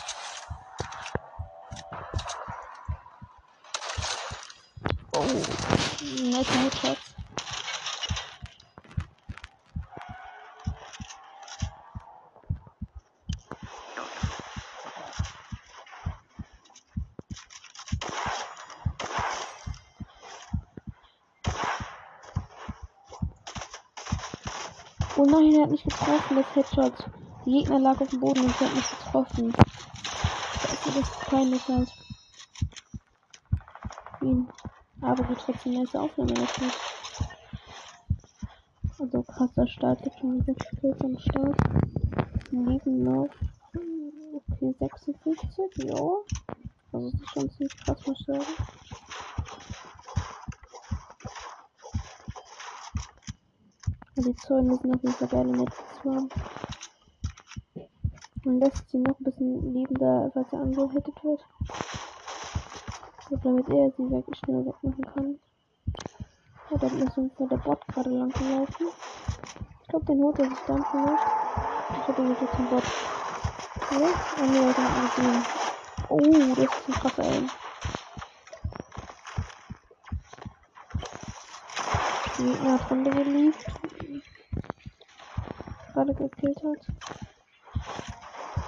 Oh, 5.13 5.25
nice 6.31 6.51
Headshot. 6.51 6.99
Oh 25.17 25.27
nein, 25.27 25.53
er 25.53 25.59
hat 25.71 25.85
mich 25.85 25.85
getroffen, 25.85 26.37
das 26.37 26.57
Headshot. 26.57 27.11
Die 27.47 27.53
Gegner 27.53 27.79
lag 27.79 28.01
auf 28.01 28.11
dem 28.11 28.21
Boden 28.21 28.41
und 28.41 28.61
er 28.61 28.67
hat 28.67 28.75
mich 28.75 28.91
getroffen. 28.91 29.53
Das 29.53 30.97
ist 30.97 31.21
peinlich 31.27 31.69
halt. 31.69 31.89
Aber 35.01 35.29
wir 35.29 35.37
trotzdem 35.37 35.75
nice 35.75 35.95
Aufnahme 35.95 36.33
natürlich. 36.33 36.75
Also 38.99 39.23
krasser 39.23 39.67
Start, 39.67 40.03
gibt 40.03 40.19
schon 40.19 40.43
6 40.45 40.67
Kills 40.81 41.01
am 41.03 41.19
Start. 41.19 41.57
Leben 42.51 43.05
noch. 43.05 43.29
Okay, 44.33 44.75
56, 44.79 45.85
jo. 45.85 46.25
Also 46.93 47.11
das 47.11 47.21
ist 47.21 47.31
schon 47.31 47.51
ziemlich 47.51 47.77
krass, 47.85 48.07
muss 48.07 48.21
ich 48.21 48.27
sagen. 48.27 48.80
Also 54.51 54.63
die 54.63 54.69
Zäune 54.69 54.77
sind 54.79 54.95
auf 54.95 55.03
jeden 55.03 55.15
Fall 55.15 55.29
geile 55.29 55.65
zu 56.03 56.15
haben. 56.15 56.29
Man 58.45 58.59
lässt 58.59 58.91
sie 58.91 58.99
noch 58.99 59.19
ein 59.21 59.25
bisschen 59.25 59.75
liebender, 59.75 60.31
falls 60.35 60.53
er 60.53 60.61
angehittet 60.61 61.25
wird. 61.25 61.47
So, 63.29 63.37
damit 63.37 63.69
er 63.69 63.93
sie 63.97 64.11
wirklich 64.11 64.39
schnell 64.39 64.67
wegmachen 64.67 65.05
kann. 65.15 65.39
Ja, 66.71 66.79
da 66.79 66.87
ist 66.87 67.19
uns 67.19 67.33
der 67.39 67.57
Bot 67.59 67.87
gerade 67.89 68.11
lang 68.11 68.31
gelaufen. 68.31 68.87
Ich 69.83 69.89
glaube, 69.89 70.07
den 70.07 70.23
holt 70.23 70.39
er 70.39 70.49
sich 70.49 70.59
dann 70.67 70.85
vielleicht. 70.91 71.27
Ich 71.93 72.09
habe 72.09 72.23
ihn 72.23 72.37
jetzt 72.41 72.57
zum 72.57 72.67
Bot. 72.67 72.83
Oh 73.91 74.45
ne, 74.47 74.75
er 74.77 75.03
hat 75.03 75.19
ihn. 75.19 75.43
Oh, 76.09 76.55
das 76.57 76.65
ist 76.65 76.89
ein 76.89 76.95
krasser 76.95 77.25
Aim. 77.25 77.51
Die 82.39 82.69
hat 82.69 82.91
Runde 82.91 83.11
geliebt. 83.11 83.80
Gerade 86.01 86.15
gekillt 86.15 86.57
hat. 86.65 86.87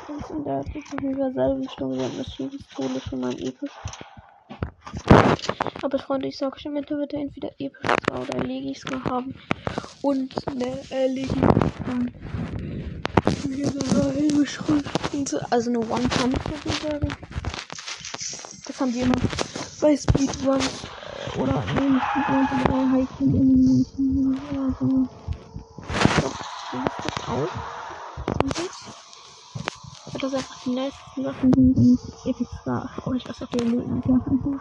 Und 0.07 0.31
in 0.31 0.45
der 0.45 0.63
Universalrichtung 1.03 1.99
werden 1.99 2.19
das 2.19 2.35
Schiebistole 2.35 3.01
schon 3.01 3.21
mal 3.21 3.33
episch. 3.33 3.71
Aber 5.81 5.99
Freunde, 5.99 6.29
ich 6.29 6.37
sage 6.37 6.61
schon, 6.61 6.75
Winter 6.75 6.99
wird 6.99 7.15
er 7.15 7.21
entweder 7.21 7.51
episch 7.59 7.91
oder 8.11 8.45
Legi-Scar 8.45 9.03
haben. 9.05 9.35
Und 10.03 10.35
eine 10.47 10.79
äh, 10.91 11.07
Legi. 11.07 11.41
Ähm, 11.89 12.13
also 15.49 15.71
eine 15.71 15.79
One-Pump, 15.79 16.51
würde 16.51 16.67
ich 16.67 16.75
sagen. 16.75 17.09
Das 18.67 18.79
haben 18.79 18.93
die 18.93 19.01
immer 19.01 19.15
bei 19.81 19.97
Speedrun. 19.97 20.61
Äh, 20.61 21.41
oder 21.41 21.65
nee, 21.81 21.89
nicht 21.89 22.05
Speedrun, 22.11 22.47
sondern 22.47 22.91
bei 22.91 22.99
Hiking 22.99 23.35
in 23.35 23.87
ja, 24.55 24.75
so. 24.79 25.22
Aus. 27.33 27.49
Und. 28.43 30.21
Das 30.21 30.35
einfach 30.35 30.63
die 30.65 30.75
letzten 30.75 31.25
Sachen 31.25 31.55
und 31.55 31.99
Epic 32.27 32.51
Star. 32.61 32.91
Oh, 33.07 33.13
ich 33.15 33.27
weiß 33.27 33.43
auch 33.43 33.49
die 33.49 33.65
Minuten. 33.65 34.61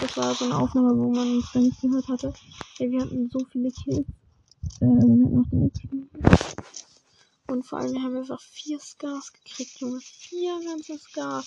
Das 0.00 0.16
war 0.16 0.34
so 0.34 0.46
eine 0.46 0.56
Aufnahme, 0.56 0.96
wo 0.96 1.12
man 1.12 1.38
es 1.38 1.54
nicht 1.54 1.80
gehört 1.80 2.08
hatte. 2.08 2.34
Ja, 2.78 2.90
wir 2.90 3.02
hatten 3.02 3.30
so 3.30 3.44
viele 3.52 3.70
Kills. 3.70 4.08
Äh, 4.80 4.80
dann 4.80 5.00
hatten 5.00 5.34
noch 5.34 5.48
den 5.50 5.66
Epischen. 5.66 6.10
Und 7.46 7.64
vor 7.64 7.78
allem, 7.78 7.92
wir 7.92 8.02
haben 8.02 8.16
einfach 8.16 8.40
vier 8.40 8.80
Scars 8.80 9.32
gekriegt, 9.32 9.78
Junge. 9.80 10.00
Vier 10.00 10.58
ganze 10.64 10.98
Scars. 10.98 11.46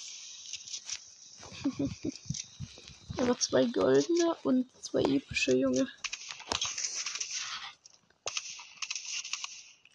einfach 3.18 3.38
zwei 3.40 3.66
goldene 3.66 4.36
und 4.44 4.68
zwei 4.82 5.02
epische, 5.02 5.58
Junge. 5.58 5.88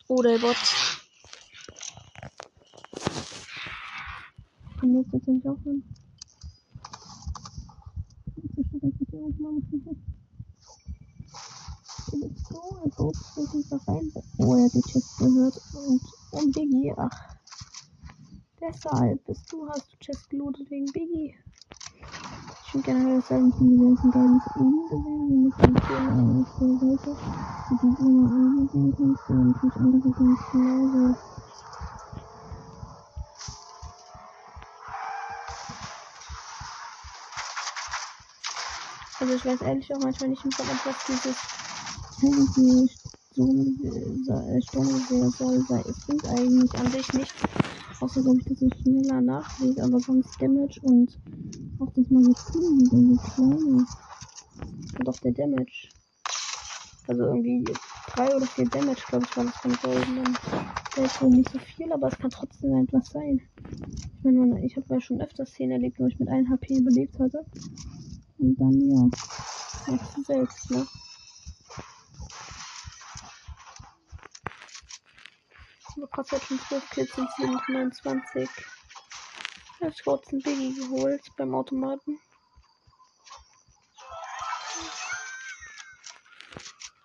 Oh, 0.08 0.22
der 0.22 0.38
Bot. 0.38 0.56
Und 4.82 4.94
jetzt 4.94 5.12
jetzt 5.12 5.24
sind 5.24 5.42
wir 5.42 5.50
auch 5.50 5.62
hin. 5.64 5.82
Let's 12.12 12.44
go, 12.48 12.78
er 12.84 12.90
baut 12.90 13.16
sich 13.16 13.54
einfach 13.54 13.88
rein. 13.88 14.12
Oh, 14.38 14.54
er 14.54 14.68
die 14.68 14.82
Chest 14.82 15.18
gehört. 15.18 15.60
Und, 15.74 16.02
und 16.30 16.54
Biggie, 16.54 16.94
ach. 16.96 17.36
Deshalb 18.60 19.24
bist 19.26 19.52
du, 19.52 19.68
hast 19.68 19.92
du 19.92 19.96
Chest 19.98 20.30
gelootet 20.30 20.70
wegen 20.70 20.86
Biggie. 20.92 21.34
Ich 22.76 22.82
finde 22.84 22.98
generell 22.98 23.20
das 23.20 23.32
Album 23.32 23.52
von 23.52 23.70
gewesen 23.70 24.10
geiles 24.10 24.46
Eden 24.54 24.84
gesehen, 24.84 25.44
mit 25.44 25.54
dem 25.62 25.74
Film 25.80 26.40
auf 26.40 26.48
der 26.60 26.72
Seite, 26.76 27.10
die 27.70 27.76
du 27.80 27.88
immer 28.04 28.28
ansehen 28.28 28.94
kannst 28.98 29.30
und 29.30 29.36
natürlich 29.46 29.76
andere 29.76 30.10
ganz 30.12 30.40
genauso. 30.52 31.14
Also 39.20 39.34
ich 39.34 39.44
weiß 39.46 39.60
ehrlich 39.62 39.94
auch 39.94 40.00
manchmal 40.00 40.28
nicht, 40.28 40.44
was 40.44 40.96
dieses 41.08 41.36
heilige 42.20 42.88
Sturmgewehr 44.60 45.30
soll 45.30 45.64
sein. 45.66 45.84
Es 45.88 45.98
bringt 46.06 46.26
eigentlich 46.26 46.74
an 46.74 46.90
sich 46.90 47.12
nichts. 47.14 47.42
Außer 48.00 48.20
glaube 48.20 48.38
ich, 48.40 48.44
dass 48.44 48.60
es 48.60 48.72
schneller 48.82 49.22
nachlädt, 49.22 49.80
aber 49.80 49.98
sonst 49.98 50.36
Damage 50.42 50.78
und 50.82 51.18
auch 51.80 51.92
das 51.94 52.10
Magazin 52.10 52.78
wieder 52.78 52.96
so 52.96 53.16
kleiner. 53.30 53.86
Und 54.98 55.08
auch 55.08 55.20
der 55.20 55.32
Damage. 55.32 55.88
Also 57.08 57.22
irgendwie 57.22 57.64
drei 58.08 58.34
oder 58.34 58.46
vier 58.46 58.68
Damage, 58.68 59.02
glaube 59.08 59.26
ich, 59.28 59.36
war 59.36 59.44
das 59.44 59.56
von 59.56 59.76
Golden. 59.82 60.36
Der 60.96 61.04
ist 61.04 61.22
wohl 61.22 61.30
nicht 61.30 61.50
so 61.50 61.58
viel, 61.58 61.92
aber 61.92 62.08
es 62.08 62.18
kann 62.18 62.30
trotzdem 62.30 62.74
etwas 62.82 63.10
sein. 63.10 63.40
Ich 64.18 64.24
meine, 64.24 64.64
ich 64.64 64.76
habe 64.76 64.86
ja 64.90 65.00
schon 65.00 65.20
öfter 65.20 65.46
Szenen 65.46 65.72
erlebt, 65.72 65.98
wo 66.00 66.06
ich 66.06 66.18
mit 66.18 66.28
1 66.28 66.48
HP 66.48 66.78
überlebt 66.78 67.18
hatte. 67.20 67.44
Und 68.38 68.56
dann, 68.56 68.80
ja, 68.80 69.08
merkst 69.86 70.16
du 70.16 70.22
selbst, 70.24 70.70
ne? 70.70 70.86
Aber 75.96 76.08
Gott 76.08 76.32
hat 76.32 76.42
schon 76.42 76.58
12 76.58 76.90
Kills 76.90 77.14
sind 77.14 77.68
29. 77.68 78.48
Ich 79.78 79.86
hab 79.86 80.04
kurz 80.04 80.32
einen 80.32 80.40
Biggie 80.40 80.74
geholt 80.74 81.20
beim 81.36 81.54
Automaten. 81.54 82.18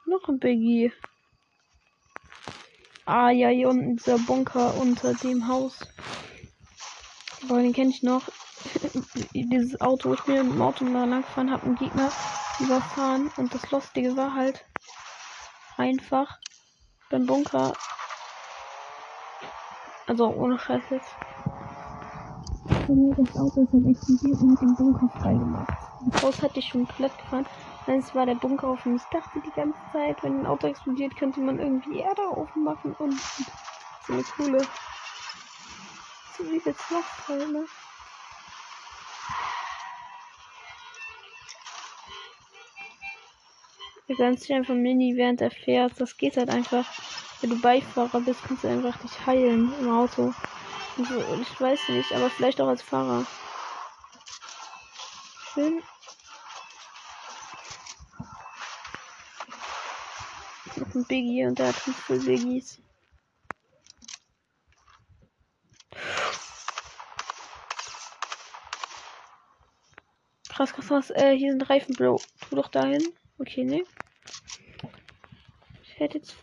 Noch 0.06 0.28
ein 0.30 0.40
Biggie. 0.40 0.94
Ah 3.06 3.30
ja, 3.30 3.50
hier 3.50 3.68
unten 3.68 3.98
dieser 3.98 4.18
Bunker 4.20 4.74
unter 4.76 5.14
dem 5.16 5.50
Haus. 5.50 5.80
Boah, 7.48 7.60
den 7.60 7.74
kenne 7.74 7.90
ich 7.90 8.04
noch. 8.04 8.30
Dieses 9.34 9.82
Auto, 9.82 10.10
wo 10.10 10.14
ich 10.14 10.26
mir 10.28 10.40
im 10.40 10.62
Auto 10.62 10.86
mal 10.86 11.10
lang 11.10 11.24
gefahren 11.24 11.52
habe, 11.52 11.66
einen 11.66 11.76
Gegner 11.76 12.10
überfahren. 12.60 13.32
Und 13.36 13.54
das 13.54 13.70
Lustige 13.72 14.16
war 14.16 14.34
halt 14.34 14.66
einfach 15.76 16.40
beim 17.10 17.26
Bunker. 17.26 17.74
Also 20.08 20.28
ohne 20.28 20.58
Scheiß 20.58 20.84
jetzt. 20.90 21.16
Das 22.92 23.38
Auto 23.38 23.62
ist 23.62 23.72
halt 23.72 23.86
explodiert 23.86 24.42
und 24.42 24.60
den 24.60 24.76
Bunker 24.76 25.08
freigemacht. 25.22 25.72
Das 26.12 26.22
Haus 26.24 26.42
hatte 26.42 26.60
ich 26.60 26.68
schon 26.68 26.86
komplett 26.86 27.18
gefahren. 27.18 27.46
Es 27.88 28.14
war 28.14 28.26
der 28.26 28.36
Bunker 28.36 28.70
offen. 28.70 28.98
Ich 28.98 29.04
dachte 29.12 29.40
die 29.40 29.52
ganze 29.52 29.80
Zeit, 29.94 30.22
wenn 30.24 30.42
ein 30.42 30.46
Auto 30.46 30.68
explodiert, 30.68 31.16
könnte 31.16 31.40
man 31.40 31.58
irgendwie 31.60 32.00
Erde 32.00 32.22
aufmachen 32.28 32.94
und 33.00 33.14
so 34.08 34.14
eine 34.14 34.24
coole. 34.24 34.68
So 36.38 36.44
wie 36.52 36.62
jetzt 36.66 36.92
noch 36.92 37.28
halt, 37.30 37.50
ne? 37.50 37.64
Du 44.10 44.16
kannst 44.18 44.44
dich 44.44 44.54
einfach 44.54 44.76
Mini 44.76 45.16
während 45.16 45.40
er 45.40 45.52
fährt. 45.52 45.94
Das 45.98 46.18
geht 46.18 46.36
halt 46.36 46.50
einfach. 46.50 46.86
Wenn 47.40 47.52
du 47.52 47.62
Beifahrer 47.62 48.20
bist, 48.20 48.44
kannst 48.44 48.66
du 48.66 48.68
einfach 48.68 48.98
dich 48.98 49.26
heilen 49.26 49.72
im 49.80 49.90
Auto. 49.90 50.34
Ich 50.98 51.62
weiß 51.62 51.90
nicht, 51.90 52.12
aber 52.14 52.30
vielleicht 52.30 52.60
auch 52.60 52.68
als 52.68 52.82
Fahrer. 52.82 53.26
Schön. 55.54 55.82
Noch 60.76 60.96
ein 60.96 61.06
Biggie 61.06 61.46
und 61.46 61.60
der 61.60 61.68
hat 61.70 61.76
fünf 61.76 62.26
Biggies. 62.26 62.82
Krass, 70.50 70.74
krass, 70.74 70.88
krass. 70.88 71.10
Äh, 71.12 71.36
hier 71.36 71.52
sind 71.52 71.70
Reifen, 71.70 71.96
Bro. 71.96 72.22
Tu 72.50 72.56
doch 72.56 72.68
dahin. 72.68 73.02
Okay, 73.40 73.64
ne? 73.64 73.84
Ich 75.84 76.00
hätte 76.00 76.20
jetzt 76.20 76.36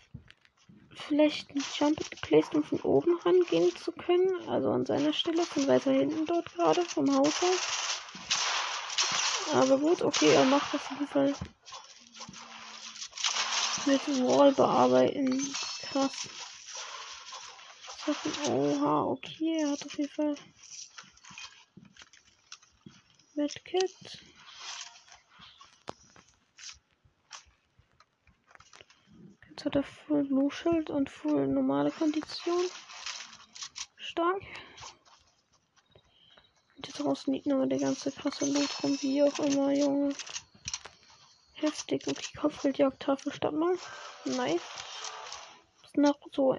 vielleicht 1.08 1.50
einen 1.50 1.64
Jump 1.74 1.98
geplaced, 2.10 2.54
um 2.54 2.62
von 2.62 2.80
oben 2.80 3.18
rangehen 3.24 3.74
zu 3.74 3.92
können. 3.92 4.48
Also 4.48 4.70
an 4.70 4.86
seiner 4.86 5.12
Stelle, 5.12 5.42
von 5.44 5.66
weiter 5.66 5.90
hinten 5.90 6.26
dort 6.26 6.52
gerade, 6.52 6.84
vom 6.84 7.12
Haus 7.16 7.42
aus. 7.42 8.02
Aber 9.54 9.78
gut, 9.78 10.02
okay, 10.02 10.34
er 10.34 10.44
macht 10.44 10.74
das 10.74 10.82
auf 10.82 10.90
jeden 10.90 11.08
Fall. 11.08 11.34
Mit 13.86 14.06
Wall 14.26 14.52
bearbeiten. 14.52 15.54
Krass. 15.90 16.28
Oha, 18.46 19.04
okay, 19.04 19.62
er 19.62 19.70
hat 19.70 19.84
auf 19.84 19.96
jeden 19.96 20.10
Fall. 20.10 20.34
Medkit. 23.34 24.18
Jetzt 29.58 29.64
hat 29.64 29.74
er 29.74 29.82
Full 29.82 30.22
Blue 30.22 30.52
Schild 30.52 30.88
und 30.88 31.10
Full 31.10 31.48
normale 31.48 31.90
Kondition. 31.90 32.62
Stark. 33.96 34.40
Und 36.76 36.86
jetzt 36.86 37.00
draußen 37.00 37.34
liegt 37.34 37.46
nochmal 37.46 37.68
der 37.68 37.80
ganze 37.80 38.12
krasse 38.12 38.46
Loot 38.46 38.68
rum, 38.84 38.96
wie 39.00 39.20
auch 39.24 39.36
immer, 39.40 39.72
Junge. 39.72 40.14
Heftig. 41.54 42.06
Okay, 42.06 42.38
Kopfgeldjagdtafel 42.40 43.32
statt 43.32 43.52
mal. 43.52 43.76
Nice. 44.26 44.62
Noch 45.94 46.20
so 46.32 46.52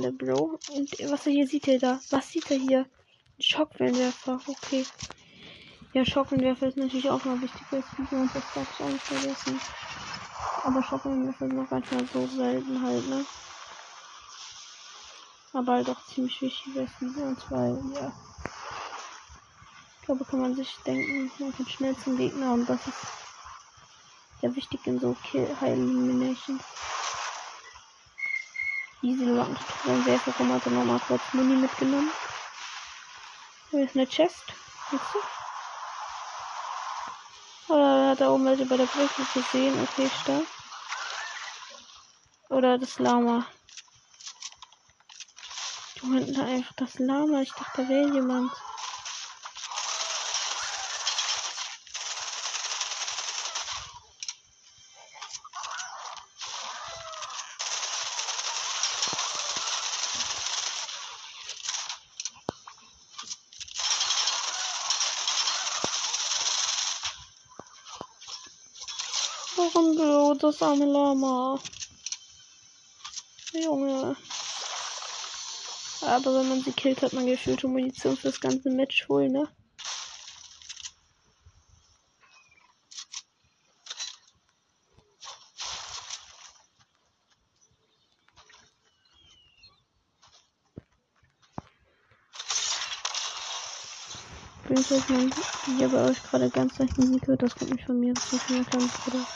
der 0.00 0.12
Bro. 0.12 0.60
Und 0.76 0.92
was 1.10 1.26
er 1.26 1.32
hier 1.32 1.48
sieht, 1.48 1.66
er 1.66 1.80
da? 1.80 2.00
Was 2.10 2.30
sieht 2.30 2.48
er 2.52 2.58
hier? 2.58 2.86
Schockwellenwerfer. 3.40 4.40
Okay. 4.46 4.86
Ja, 5.92 6.04
Schockwellenwerfer 6.04 6.68
ist 6.68 6.76
natürlich 6.76 7.10
auch 7.10 7.24
mal 7.24 7.42
wichtig, 7.42 7.62
weil 7.72 7.82
wir 8.10 8.18
uns 8.20 8.32
das 8.32 8.44
ich 8.52 8.80
auch 8.84 8.90
nicht 8.90 9.02
vergessen. 9.02 9.60
Aber 10.64 10.82
Schockwellenwerfer 10.82 11.48
sind 11.48 11.58
auch 11.58 11.70
manchmal 11.70 12.06
so 12.12 12.26
selten 12.26 12.82
halt, 12.82 13.08
ne? 13.08 13.24
Aber 15.52 15.72
halt 15.72 15.88
auch 15.88 16.04
ziemlich 16.06 16.40
wichtig, 16.42 16.74
wir 16.74 17.24
uns, 17.24 17.50
weil, 17.50 17.80
ja. 17.94 18.12
Ich 19.94 20.06
glaube, 20.06 20.24
kann 20.24 20.40
man 20.40 20.54
sich 20.56 20.78
denken, 20.86 21.30
man 21.38 21.52
kommt 21.52 21.70
schnell 21.70 21.96
zum 21.96 22.16
Gegner 22.16 22.52
und 22.52 22.66
das 22.66 22.86
ist 22.86 23.06
sehr 24.40 24.54
wichtig 24.54 24.86
in 24.86 25.00
so 25.00 25.14
Kill 25.24 25.48
High 25.60 25.72
Elimination. 25.72 26.60
Easy 29.02 29.24
Lock. 29.24 29.48
Dann 29.84 30.02
rum 30.38 30.52
hat 30.52 30.66
er 30.66 30.72
nochmal 30.72 31.00
kurz 31.06 31.22
Muni 31.32 31.56
mitgenommen. 31.56 32.10
Hier 33.70 33.84
ist 33.84 33.96
eine 33.96 34.06
Chest. 34.06 34.44
Siehst 34.90 35.14
du? 35.14 35.37
Oder 37.68 38.10
hat 38.10 38.20
er 38.20 38.32
oben 38.32 38.46
welche 38.46 38.64
bei 38.64 38.76
der 38.76 38.86
Brücke 38.86 39.22
gesehen? 39.34 39.78
Okay, 39.82 40.08
stark. 40.22 40.46
Oder 42.48 42.78
das 42.78 42.98
Lama. 42.98 43.46
Du 46.00 46.12
hinten 46.14 46.40
einfach 46.40 46.72
das 46.76 46.98
Lama. 46.98 47.42
Ich 47.42 47.52
dachte, 47.52 47.82
da 47.82 47.88
wäre 47.88 48.08
jemand. 48.08 48.50
Warum 69.58 69.96
Blut, 69.96 70.40
das 70.44 70.62
arme 70.62 70.84
Lama? 70.84 71.58
Junge. 73.52 74.14
Aber 76.00 76.34
wenn 76.34 76.48
man 76.48 76.62
sie 76.62 76.70
killt, 76.70 77.02
hat 77.02 77.12
man 77.12 77.26
gefühlte 77.26 77.66
Munition 77.66 78.16
für 78.16 78.28
das 78.28 78.40
ganze 78.40 78.70
Match 78.70 79.04
voll, 79.04 79.28
ne? 79.28 79.48
Übrigens, 94.62 94.88
dass 94.88 95.08
man 95.08 95.32
hier 95.76 95.88
bei 95.88 96.10
euch 96.10 96.22
gerade 96.22 96.48
ganz 96.48 96.78
leicht 96.78 96.96
Musik 96.96 97.26
hört, 97.26 97.42
das 97.42 97.56
kommt 97.56 97.72
nicht 97.72 97.86
von 97.86 97.98
mir, 97.98 98.14
das 98.14 98.32
ist 98.32 98.42
von 98.42 98.54
meinem 98.54 98.66
kleinen 98.66 98.88
Bruder. 98.88 99.26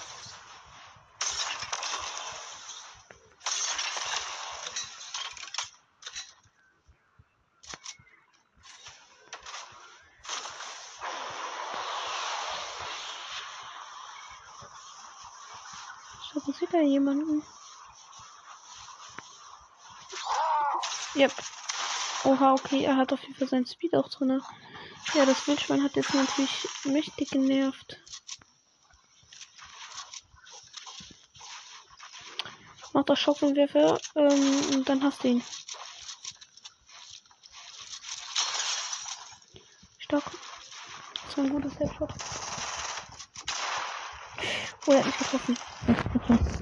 Da 16.72 16.80
jemanden. 16.80 17.42
Yep. 21.14 21.32
Oha, 22.24 22.54
okay, 22.54 22.84
er 22.84 22.96
hat 22.96 23.12
auf 23.12 23.20
jeden 23.22 23.34
Fall 23.34 23.48
seinen 23.48 23.66
Speed 23.66 23.94
auch 23.94 24.08
drin. 24.08 24.40
Ja, 25.14 25.26
das 25.26 25.46
Wildschwein 25.46 25.82
hat 25.82 25.96
jetzt 25.96 26.14
natürlich 26.14 26.68
mächtig 26.84 27.30
genervt. 27.30 28.00
Mach 32.94 33.04
das 33.04 33.18
Schockenwerfer 33.18 34.00
ähm, 34.14 34.74
und 34.74 34.88
dann 34.88 35.02
hast 35.02 35.24
du 35.24 35.28
ihn. 35.28 35.42
Stock. 39.98 40.24
Das 41.26 41.36
war 41.38 41.44
ein 41.44 41.50
gutes 41.50 41.78
Headshot. 41.78 42.10
Oh, 44.86 44.92
er 44.92 44.98
hat 44.98 45.06
mich 45.06 45.18
getroffen. 45.18 45.58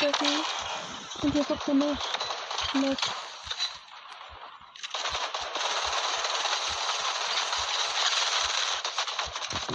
abdecken. 0.00 0.28
Und 1.22 1.32
hier 1.32 1.40
ist 1.42 1.50
auch 1.52 1.62
so 1.66 1.72
eine 1.72 1.84
Mess. 1.84 2.98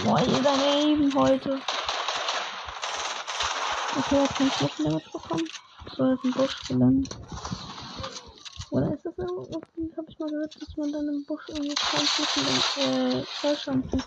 Boah, 0.04 0.20
ihr 0.20 0.42
daneben 0.42 1.14
heute. 1.14 1.60
Okay, 3.98 4.20
jetzt 4.20 4.36
kann 4.36 4.46
ich 4.46 4.60
nicht 4.60 4.78
mehr 4.80 4.92
mitbekommen. 4.92 5.48
So, 5.96 6.10
jetzt 6.10 6.24
ein 6.24 6.30
Busch 6.32 6.62
gelandet. 6.68 7.16
Oder 8.70 8.92
ist 8.92 9.06
das 9.06 9.16
irgendwo? 9.16 9.62
Hab 9.96 10.08
ich 10.08 10.18
mal 10.18 10.28
gehört, 10.28 10.60
dass 10.60 10.76
man 10.76 10.92
dann 10.92 11.08
im 11.08 11.24
Busch 11.24 11.48
irgendwie 11.48 11.74
20 11.74 12.36
und 12.36 12.84
äh, 12.84 13.24
Fleisch 13.24 13.68
anfängt. 13.68 14.04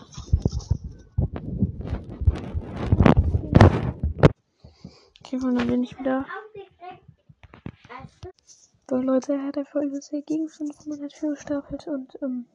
Okay, 5.29 5.37
von 5.37 5.53
dann 5.53 5.67
bin 5.67 5.83
ich 5.83 5.99
wieder. 5.99 6.25
So 8.89 8.95
Leute, 8.95 9.33
er 9.33 9.43
hat 9.43 9.59
einfach 9.59 9.79
übelst 9.79 10.09
gegen 10.25 10.49
500 10.49 11.13
Schuhe 11.13 11.35
gestapelt 11.35 11.85
und 11.85 12.17
ähm, 12.23 12.47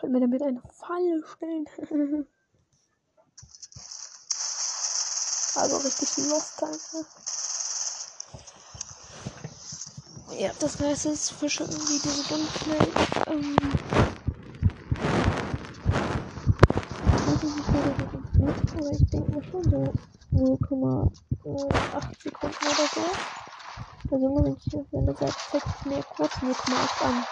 wird 0.00 0.10
mir 0.10 0.20
damit 0.20 0.40
eine 0.42 0.62
Falle 0.70 1.22
stellen. 1.22 1.66
also 5.54 5.76
richtig 5.76 6.16
lost 6.30 6.62
einfach. 6.62 7.04
Ja, 10.38 10.50
das 10.60 10.80
heißt 10.80 11.04
jetzt 11.04 11.32
Fische 11.32 11.64
irgendwie 11.64 11.98
diese 11.98 12.26
ganz 12.26 12.58
schnell 12.58 12.88
ähm, 13.26 13.54
ich 18.92 19.00
ne? 19.00 19.08
denke 19.12 19.30
mal 19.30 19.42
schon 19.44 19.70
so 19.70 19.92
0,1 20.32 21.31
äh, 21.44 21.96
8 21.96 22.22
Sekunden 22.22 22.66
oder 22.66 22.88
so. 22.94 23.04
Also 24.10 24.28
nur 24.28 24.44
wenn 24.44 24.56
ich 24.56 24.72
wenn 24.90 25.06
du 25.06 25.14
Seite 25.14 25.34
zeigt, 25.50 25.86
mir 25.86 26.02
kurz 26.02 26.42
mir 26.42 26.54
mal 26.68 26.88
an. 27.00 27.26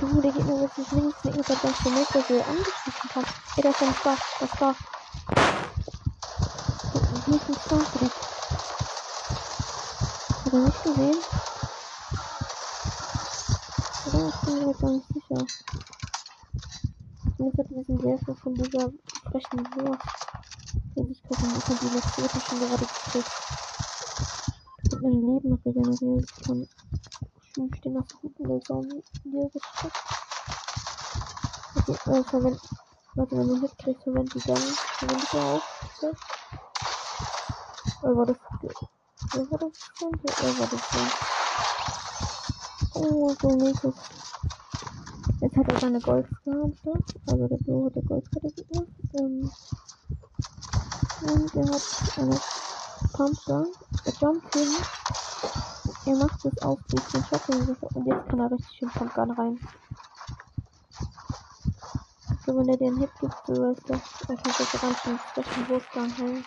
Du, 0.00 0.20
der 0.20 0.32
Gegner 0.32 0.60
wird 0.60 0.74
sich 0.74 0.92
mindestens 0.92 1.26
eine 1.26 1.36
Infanterie 1.38 1.82
gemerkt, 1.84 2.14
dass 2.14 2.30
er 2.30 2.48
angeschlossen 2.48 3.08
kann. 3.12 3.24
Ey, 3.56 3.62
das 3.62 3.80
war 3.80 3.88
ein 3.88 3.94
Star, 3.94 4.18
das 4.40 4.60
war. 4.60 4.76
Hier 7.24 7.34
ist 7.34 7.48
ein 7.48 7.56
Star 7.56 7.78
direkt. 7.94 8.16
Hat 10.44 10.52
er 10.52 10.58
nicht 10.58 10.82
gesehen? 10.82 11.18
Oder? 14.06 14.28
Ich 14.28 14.40
bin 14.40 14.54
mir 14.54 14.66
jetzt 14.68 14.80
gar 14.80 14.90
nicht 14.90 15.08
sicher. 15.12 15.46
Ich 17.24 17.38
muss 17.38 17.58
ein 17.58 17.68
bisschen 17.68 18.00
sehr 18.00 18.18
viel 18.18 18.34
von 18.34 18.54
dieser 18.56 18.90
frechen 19.30 19.74
Wurst 19.76 20.21
sich 21.08 21.22
gucken. 21.24 21.48
Ich 21.56 21.64
die 21.64 21.88
letzte 21.88 22.40
schon 22.40 22.58
gerade 22.60 22.86
gekriegt. 22.86 23.30
Ich 24.84 25.00
mein 25.00 25.12
Leben 25.12 25.60
regeneriert. 25.64 26.28
Ich 26.36 26.44
kann 26.44 26.68
Schuhe 27.52 27.68
stehen 27.76 27.98
auf 27.98 28.08
guten 28.20 28.44
Saison 28.46 29.02
hier 29.22 29.50
gesteckt. 29.50 29.96
Okay, 31.74 31.92
äh, 32.10 32.24
verwend. 32.24 32.60
Warte, 33.14 33.36
wenn 33.36 33.48
du 33.48 33.60
Hit 33.60 33.78
kriegst, 33.78 34.02
verwend 34.04 34.34
die 34.34 34.40
dann. 34.40 34.56
Verwend 34.56 35.32
die 35.32 35.38
auch. 35.38 35.62
Oder 38.02 38.16
war 38.16 38.26
das. 38.26 38.36
Wer 39.32 39.50
war 39.50 39.58
das? 39.58 39.72
Ja, 40.00 40.08
er 40.42 40.58
war 40.58 40.68
das 40.68 40.80
schon. 40.88 41.08
Oh, 42.94 43.34
so 43.40 43.48
mäßig. 43.48 43.94
Jetzt 45.40 45.56
hat 45.56 45.68
er 45.72 45.80
seine 45.80 46.00
Goldkarte. 46.00 46.92
Also 47.26 47.48
der 47.48 47.56
Blo 47.58 47.86
hat 47.86 47.96
der 47.96 48.02
Goldkarte 48.02 48.50
gegeben. 48.50 48.86
Ähm, 49.14 49.50
und 51.22 51.54
er 51.54 51.74
hat 51.74 52.18
eine 52.18 52.40
Pumpgun. 53.12 53.66
Er 54.04 54.12
jumpt 54.20 54.54
hin. 54.54 54.68
Er 56.06 56.16
macht 56.16 56.44
es 56.44 56.62
auf 56.62 56.78
durch 56.88 57.04
den 57.04 57.24
Shotgun 57.24 57.76
und 57.94 58.06
jetzt 58.06 58.28
kann 58.28 58.40
er 58.40 58.50
richtig 58.50 58.76
schön 58.78 58.90
Pumpgun 58.90 59.30
rein. 59.32 59.60
So, 62.44 62.58
wenn 62.58 62.68
er 62.68 62.76
den 62.76 62.96
Hit 62.98 63.10
gibt, 63.20 63.34
so 63.46 63.52
weißt 63.52 63.88
du, 63.88 63.92
er 63.92 64.36
kann 64.36 64.52
jetzt 64.58 64.80
ganz 64.80 64.98
schön 65.00 65.18
frischen 65.18 65.68
Wurstgang 65.68 66.18
heilen. 66.18 66.44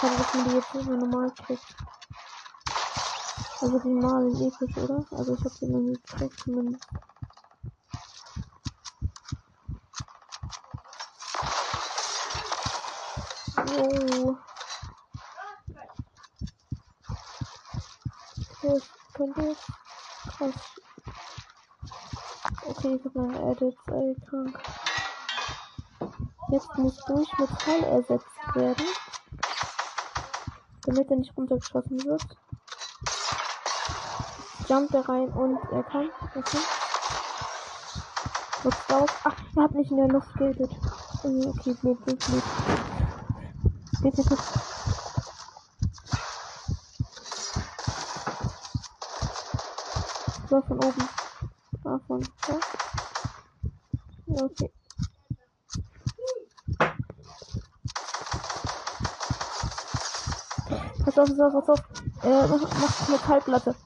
Schade, 0.00 0.16
dass 0.16 0.34
man 0.34 0.48
die 0.48 0.54
jetzt 0.54 0.74
nicht 0.74 0.88
mehr 0.88 0.96
normal 0.96 1.30
kriegt. 1.32 1.76
Also 3.60 3.78
die 3.80 3.88
normale 3.88 4.30
episch, 4.30 4.76
oder? 4.78 5.04
Also 5.10 5.34
ich 5.34 5.44
hab 5.44 5.52
die 5.58 5.66
noch 5.66 5.80
nie 5.80 5.98
gekriegt 5.98 6.40
zumindest. 6.40 6.86
Jo. 13.70 14.36
Okay, 18.50 18.76
ich 18.76 19.14
könnte 19.14 19.56
krass. 20.36 20.54
Okay, 22.66 22.94
ich 22.96 23.04
hab 23.04 23.14
meine 23.14 23.52
Edits, 23.52 23.78
ey, 23.92 24.16
krank. 24.28 24.58
Jetzt 26.50 26.78
muss 26.78 26.96
durch 27.06 27.38
Metall 27.38 27.84
ersetzt 27.84 28.54
werden. 28.54 28.86
Damit 30.84 31.10
er 31.10 31.16
nicht 31.16 31.36
runtergeschossen 31.36 32.04
wird. 32.04 32.22
Jumpt 34.68 34.94
er 34.94 35.08
rein 35.08 35.28
und 35.28 35.58
er 35.70 35.84
kann. 35.84 36.10
Kann. 36.32 36.62
Looks 38.64 38.86
drauf. 38.88 39.20
Ach, 39.24 39.36
er 39.56 39.62
hat 39.62 39.74
nicht 39.74 39.90
in 39.90 39.96
der 39.96 40.08
Luft 40.08 40.32
getötet. 40.34 40.70
Okay, 41.22 41.74
blöd, 41.80 42.04
blöd, 42.04 42.18
blöd. 42.18 42.89
Geht 44.02 44.16
jetzt 44.16 44.30
nicht. 44.30 44.42
So, 50.50 50.62
von 50.62 50.78
oben. 50.84 51.08
Davon. 51.84 52.28
Ja. 52.48 52.58
Ja, 54.26 54.44
okay. 54.44 54.70
Pass 61.04 61.18
auf, 61.18 61.28
pass 61.28 61.40
auf, 61.40 61.66
pass 61.66 61.68
auf. 61.70 62.24
Äh, 62.24 62.48
mach, 62.48 62.60
mach 62.80 63.08
Metallplatte. 63.10 63.76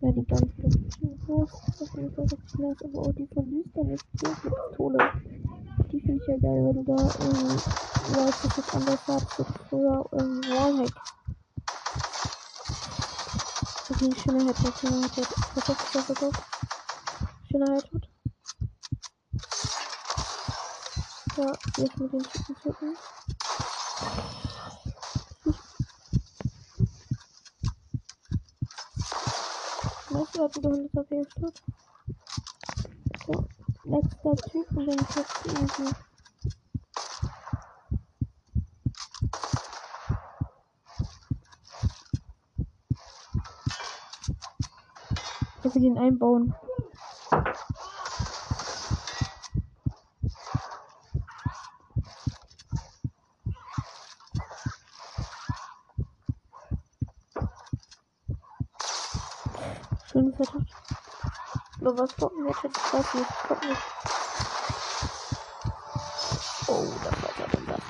Ja, 0.00 0.12
die 0.12 0.26
ganze 0.26 0.49
aber 2.64 3.00
auch 3.00 3.12
die 3.14 3.26
von 3.32 3.50
Düstern 3.50 3.88
ist 3.88 4.04
hier 4.20 4.28
mit 4.28 4.40
Pistole. 4.42 5.12
Die 5.90 6.00
finde 6.00 6.22
ich 6.22 6.28
ja 6.28 6.36
geil, 6.36 6.64
weil 6.64 6.74
du 6.74 6.84
da 6.84 6.96
irgendwie 7.20 7.56
weißt, 7.56 8.44
dass 8.44 8.58
es 8.58 8.74
anders 8.74 9.08
war 9.08 9.14
als 9.14 9.34
früher 9.68 10.08
ähm, 10.12 10.40
Wallhack. 10.44 10.94
Okay, 13.90 14.10
schöner 14.22 14.44
Headshot, 14.46 14.78
schöner 14.78 15.02
Headshot. 15.02 15.28
Pass 15.54 15.70
auf, 15.70 15.92
pass 15.92 15.96
auf, 15.96 16.06
pass 16.06 16.22
auf. 16.22 16.34
Schöner 17.50 17.74
Headshot. 17.74 18.08
Ja, 21.36 21.52
jetzt 21.78 21.98
mit 21.98 22.12
den 22.12 22.24
Schicken 22.24 22.56
zücken. 22.62 22.96
Nice, 30.10 30.34
er 30.34 30.44
hat 30.44 30.56
wieder 30.56 30.70
100 30.70 30.94
HP 30.94 31.24
statt. 31.30 31.62
So, 33.32 33.44
letzter 33.84 34.34
Typ 34.50 34.76
und 34.76 34.88
ist 34.88 35.16
jetzt 35.16 35.46
easy. 35.46 35.94
Ich 45.62 45.74
will 45.74 45.84
ihn 45.84 45.98
einbauen. 45.98 46.54
Aber 61.90 62.04
was 62.04 62.16
kommt 62.16 62.38
denn 62.38 62.46
jetzt? 62.46 62.64
Ich 62.64 62.92
weiß 62.94 63.14
nicht. 63.14 63.30
Kommt 63.48 63.68
nicht. 63.68 63.82
Oh, 66.68 66.86
das 67.02 67.16
war 67.22 67.30
dann 67.50 67.66
das. 67.66 67.80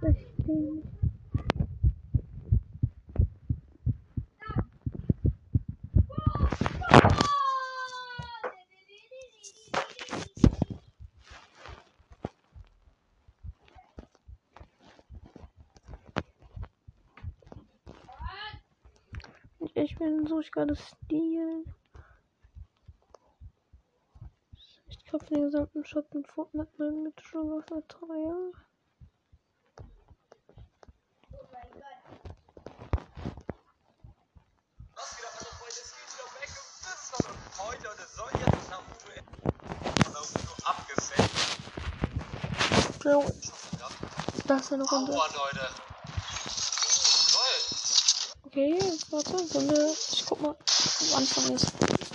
Das 0.00 0.16
ist. 0.48 0.97
Ich 19.98 20.04
bin 20.04 20.28
so 20.28 20.40
geiles 20.52 20.78
Stil. 20.78 21.64
Ich 24.86 25.06
kaufe 25.06 25.26
den 25.26 25.42
gesamten 25.42 25.84
in 26.14 26.24
Fortnite 26.24 26.92
mit 26.92 27.20
für 27.20 27.82
teuer. 27.88 28.52
So 43.02 43.24
das 44.46 44.62
ist 44.62 44.72
eine 44.72 44.84
Runde. 44.84 45.12
Aua, 45.12 45.26
Leute. 45.26 45.67
Warte, 49.30 49.58
Runde. 49.58 49.94
Ich 50.12 50.24
guck 50.26 50.40
mal, 50.40 50.54
wo 50.54 51.16
Anfang 51.16 51.54
ist. 51.54 52.07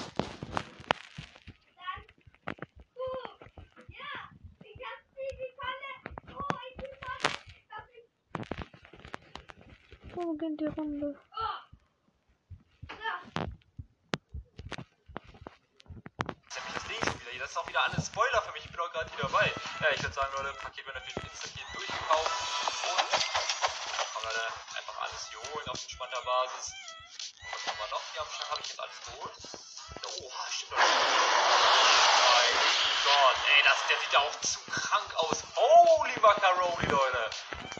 Gott, 33.14 33.38
ey, 33.46 33.62
das, 33.64 33.78
der 33.88 33.98
sieht 34.02 34.12
ja 34.12 34.20
auch 34.26 34.36
zu 34.42 34.60
krank 34.72 35.16
aus. 35.18 35.38
Holy 35.56 36.20
Macaroni, 36.20 36.86
Leute. 36.88 37.30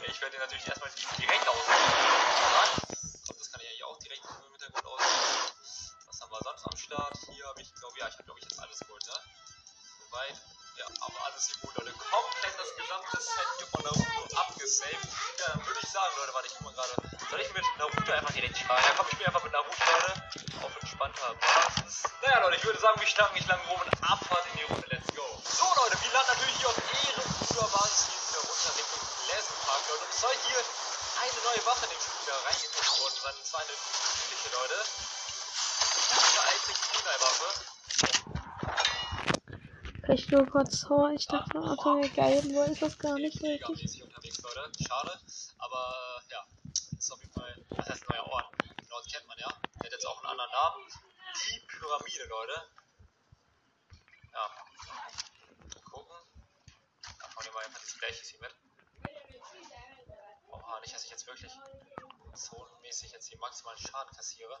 Ich 0.06 0.20
werde 0.20 0.30
den 0.30 0.40
natürlich 0.40 0.66
erstmal 0.68 0.90
direkt 1.18 1.48
ausziehen. 1.48 1.74
Und 3.26 3.40
das 3.40 3.50
kann 3.50 3.60
ich 3.60 3.78
ja 3.78 3.86
auch 3.86 3.98
direkt 3.98 4.22
im 4.22 4.52
Hintergrund 4.52 4.86
ausziehen. 4.86 5.50
Was 6.06 6.20
haben 6.22 6.30
wir 6.30 6.38
sonst 6.38 6.64
am 6.70 6.76
Start? 6.76 7.18
Hier 7.34 7.46
habe 7.48 7.60
ich, 7.60 7.74
glaube 7.74 7.98
ja, 7.98 8.06
ich 8.06 8.14
habe, 8.14 8.30
ich, 8.38 8.44
jetzt 8.44 8.60
alles 8.62 8.78
gut, 8.86 9.02
ne? 9.06 9.18
Soweit. 10.06 10.38
Ja, 10.78 10.86
aber 11.02 11.18
alles 11.26 11.46
hier 11.50 11.58
gut, 11.66 11.74
Leute. 11.78 11.92
Komplett 11.98 12.54
das 12.54 12.70
gesamte 12.78 13.18
Set 13.18 13.50
hier 13.58 13.66
von 13.74 13.82
Naruto 13.82 14.38
abgesaved. 14.38 15.02
Ja, 15.40 15.46
dann 15.50 15.66
würde 15.66 15.80
ich 15.82 15.90
sagen, 15.90 16.14
Leute, 16.16 16.34
warte, 16.34 16.46
ich 16.46 16.54
guck 16.54 16.66
mal 16.70 16.74
gerade. 16.78 16.94
Soll 17.30 17.40
ich 17.40 17.52
mit 17.52 17.64
Naruto 17.78 18.12
einfach 18.12 18.32
direkt 18.32 18.56
sparen? 18.56 18.84
Ja, 18.86 18.94
komm, 18.96 19.06
ich 19.10 19.18
mir 19.18 19.26
einfach 19.26 19.42
mit 19.42 19.52
Naruto, 19.52 19.82
Leute. 19.98 20.14
Auf 20.62 20.76
entspannter 20.78 21.34
Basis. 21.34 22.02
Naja, 22.22 22.38
Leute, 22.38 22.56
ich 22.56 22.64
würde 22.64 22.78
sagen, 22.78 23.00
wir 23.00 23.06
schnacken 23.08 23.34
nicht 23.34 23.48
lange 23.48 23.66
rum 23.66 23.80
und 23.82 23.90
abfahrt 23.98 24.46
in 24.52 24.58
die 24.58 24.64
Runde 24.70 24.86
letzten. 24.86 25.13
So, 25.44 25.66
Leute, 25.76 26.00
wir 26.00 26.12
landen 26.12 26.30
natürlich 26.32 26.56
hier 26.56 26.68
auf 26.68 26.78
ehrenguter 26.78 27.68
Basis 27.68 28.08
hier 28.08 28.20
wieder 28.24 28.40
runter 28.48 28.72
Richtung 28.76 29.02
Pleasant 29.24 29.60
Park, 29.64 29.82
Leute. 29.88 30.04
Und 30.04 30.12
es 30.14 30.20
soll 30.20 30.36
hier 30.48 30.60
eine 31.20 31.40
neue 31.44 31.62
Waffe 31.66 31.84
in 31.84 31.90
dem 31.92 32.00
Spiel 32.00 32.20
wieder 32.24 32.38
reingefügt 32.44 33.00
worden 33.00 33.18
sein. 33.20 33.34
Und 33.36 33.46
zwar 33.46 33.60
eine 33.60 33.72
übliche, 33.72 34.48
Leute. 34.56 34.78
Eine 36.14 36.40
alte 36.48 36.72
Kunai-Waffe. 36.94 37.48
Ich 40.12 40.28
nur 40.30 40.46
kurz 40.46 40.84
vor, 40.84 41.10
ich 41.10 41.26
dachte, 41.26 41.58
Auto 41.58 41.96
wäre 41.96 42.10
geil, 42.10 42.42
nur 42.44 42.66
ist 42.66 42.82
das 42.82 42.98
gar 42.98 43.14
nicht 43.14 43.40
richtig. 43.42 44.02
Unterwegs, 44.02 44.38
Leute. 44.42 44.70
Schade. 44.86 45.20
Aber 45.58 46.22
ja, 46.30 46.44
ist 46.98 47.10
auf 47.12 47.20
jeden 47.20 47.32
Fall, 47.32 47.64
das 47.70 47.88
heißt 47.88 48.08
neuer 48.10 48.26
Ort. 48.28 48.46
Den 48.80 48.92
Ort 48.92 49.06
kennt 49.10 49.26
man 49.26 49.38
ja. 49.38 49.48
Der 49.48 49.86
hat 49.86 49.92
jetzt 49.92 50.06
auch 50.06 50.18
einen 50.18 50.26
anderen 50.26 50.50
Namen. 50.50 50.86
Die 51.48 51.60
Pyramide, 51.66 52.24
Leute. 52.28 52.70
Ja. 54.32 54.50
Mal 57.54 57.64
einfach 57.66 57.80
dieses 57.82 57.98
Blech 57.98 58.20
hier 58.20 58.40
mit. 58.40 58.52
Oha, 60.48 60.80
nicht, 60.80 60.92
dass 60.92 61.04
ich 61.04 61.10
jetzt 61.10 61.24
wirklich 61.28 61.52
zonenmäßig 62.34 63.12
jetzt 63.12 63.28
hier 63.28 63.38
maximalen 63.38 63.78
Schaden 63.78 64.12
kassiere. 64.16 64.60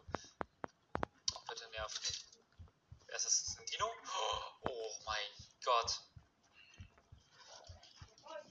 Bitte 1.48 1.68
nervt. 1.70 2.24
Wer 3.06 3.16
ist 3.16 3.26
das? 3.26 3.44
Das 3.46 3.58
ein 3.58 3.66
Dino? 3.66 3.92
Oh 4.60 4.96
mein 5.04 5.28
Gott. 5.64 6.00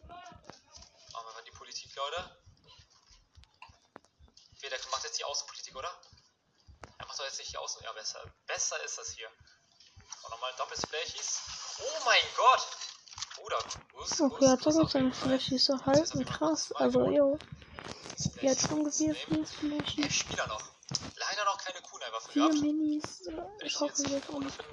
Machen 0.07 1.27
wir 1.27 1.33
mal 1.33 1.43
die 1.45 1.51
Politik, 1.51 1.95
Leute. 1.95 2.43
Der 4.61 4.79
macht 4.91 5.03
jetzt 5.05 5.19
die 5.19 5.23
Außenpolitik, 5.23 5.75
oder? 5.75 6.01
Er 6.97 7.05
macht 7.05 7.17
doch 7.17 7.25
jetzt 7.25 7.39
nicht 7.39 7.51
die 7.51 7.57
Außen... 7.57 7.81
Ja, 7.83 7.93
besser. 7.93 8.21
Besser 8.45 8.83
ist 8.83 8.97
das 8.97 9.11
hier. 9.11 9.29
Und 10.23 10.31
nochmal 10.31 10.53
Doppelsplashies. 10.57 11.41
Oh 11.79 12.03
mein 12.05 12.23
Gott! 12.35 12.92
Okay, 14.19 14.47
hat 14.47 14.61
sogar 14.61 14.87
seine 14.87 15.11
Flashy 15.11 15.57
so 15.57 15.77
halten, 15.85 16.25
krass. 16.25 16.71
Also, 16.73 17.07
jo. 17.09 17.37
Jetzt 18.41 18.71
ungefähr 18.71 19.15
vier 19.15 19.45
Flashy, 19.45 20.01
Der 20.01 20.09
Spieler 20.09 20.47
noch. 20.47 20.61
Leider 21.17 21.45
noch 21.45 21.57
keine 21.57 21.81
Kunai-Waffe 21.81 22.31
vier 22.31 22.43
gehabt. 22.49 22.61
Minis. 22.61 23.21
äh, 23.27 23.65
ich 23.65 23.79
hoffe, 23.79 24.03
jetzt 24.03 24.09
wir 24.11 24.19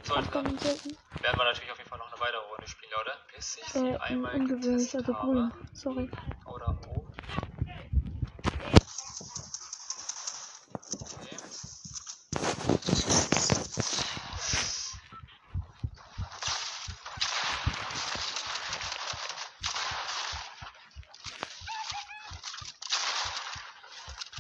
dann 0.06 0.24
abkommen 0.24 0.58
sollten. 0.58 0.90
werden 1.20 1.38
wir 1.38 1.44
natürlich 1.44 1.70
auf 1.72 1.78
jeden 1.78 1.88
Fall 1.88 1.98
noch 1.98 2.12
eine 2.12 2.20
weitere 2.20 2.40
Runde 2.40 2.68
spielen, 2.68 2.92
Leute. 2.96 3.12
Bis 3.34 3.56
ich 3.56 3.74
Äh, 3.74 3.96
einmal 3.96 4.34
ungewöhnlich, 4.34 4.94
also 4.94 5.12
grün. 5.14 5.52
Sorry. 5.72 6.10
Oder 6.46 6.78
oben. 6.88 7.14
Okay. 11.12 11.36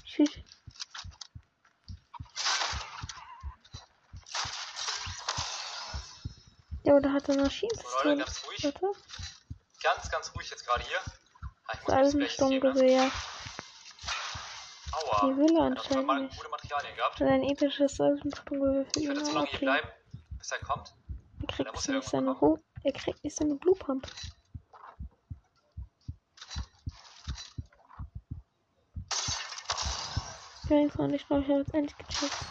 Tschüss. 0.04 0.30
Ja, 6.82 6.94
oder 6.94 7.12
hat 7.12 7.28
er 7.28 7.34
eine 7.34 7.50
So, 7.50 7.66
Leute, 7.66 8.16
Maschinenpistole? 8.16 8.16
ganz 8.16 8.44
ruhig. 8.46 8.64
Warte. 8.64 8.86
Ruhig 10.50 10.58
jetzt 10.58 10.66
gerade 10.66 10.84
hier. 10.84 10.98
Ah, 11.66 11.72
ich 11.72 11.86
muss 11.86 11.86
das 11.86 12.14
ein? 12.14 12.28
Sturmgewehr. 12.28 13.10
Aua. 14.92 15.26
Die 15.28 15.36
will 15.36 15.56
er 15.56 15.62
anscheinend 15.62 16.06
mal 16.06 16.28
gute 16.28 16.48
Materialien 16.48 16.96
gehabt. 16.96 17.22
Ein 17.22 17.44
episches 17.44 18.00
Eisensprunggewehr 18.00 18.84
für 18.84 18.90
Ich 18.96 19.02
ihn. 19.02 19.08
werde 19.08 19.20
jetzt 19.20 19.30
so 19.30 19.36
aber 19.36 19.40
lange 19.46 19.50
hier 19.50 19.58
bleiben, 19.60 19.88
bis 20.38 20.50
er 20.50 20.58
kommt. 20.58 20.94
Er 21.40 21.46
kriegt 21.46 21.68
er 21.68 21.72
nicht 21.72 21.88
irgendwo 21.88 22.08
seine 22.08 22.30
Ru 22.32 22.58
Er 22.82 22.92
kriegt 22.92 23.22
nicht 23.22 23.36
seine 23.36 23.54
Blue 23.54 23.76
Pump. 23.76 24.06
Ich 30.64 30.70
weiß 30.70 30.94
noch 30.98 31.06
nicht, 31.08 31.26
glaube 31.26 31.42
ich, 31.42 31.48
habe 31.48 31.60
jetzt 31.60 31.74
endlich 31.74 31.96
gecheckt. 31.98 32.49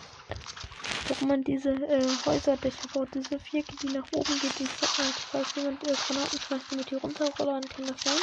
Warum 1.09 1.27
man 1.27 1.43
diese 1.43 1.71
äh, 1.71 2.07
Häuserdächer 2.25 2.87
baut, 2.93 3.09
diese 3.15 3.39
Vierecke, 3.39 3.75
die 3.77 3.87
nach 3.87 4.05
oben 4.13 4.39
geht, 4.39 4.59
die 4.59 4.63
äh, 4.63 5.11
falls 5.31 5.55
jemand 5.55 5.81
äh, 5.87 5.93
Granaten 5.93 6.39
schmeißt, 6.39 6.65
damit 6.69 6.91
die 6.91 6.95
runterrollern, 6.95 7.67
kann 7.67 7.87
das 7.87 8.01
sein? 8.03 8.21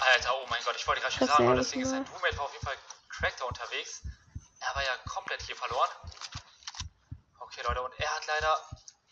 Alter, 0.00 0.34
oh 0.34 0.46
mein 0.48 0.62
Gott, 0.64 0.76
ich 0.76 0.86
wollte 0.86 1.02
gerade 1.02 1.14
schon 1.14 1.28
sagen, 1.28 1.54
das 1.54 1.70
Ding 1.70 1.82
ist, 1.82 1.90
mal. 1.90 2.04
Roommate 2.14 2.38
war 2.38 2.46
auf 2.46 2.52
jeden 2.54 2.64
Fall 2.64 2.76
Crack 3.10 3.36
da 3.36 3.44
unterwegs. 3.44 4.00
Er 4.60 4.74
war 4.74 4.82
ja 4.82 4.96
komplett 5.06 5.42
hier 5.42 5.54
verloren. 5.54 5.90
Okay, 7.40 7.60
Leute, 7.68 7.82
und 7.82 7.92
er 8.00 8.16
hat 8.16 8.26
leider 8.26 8.58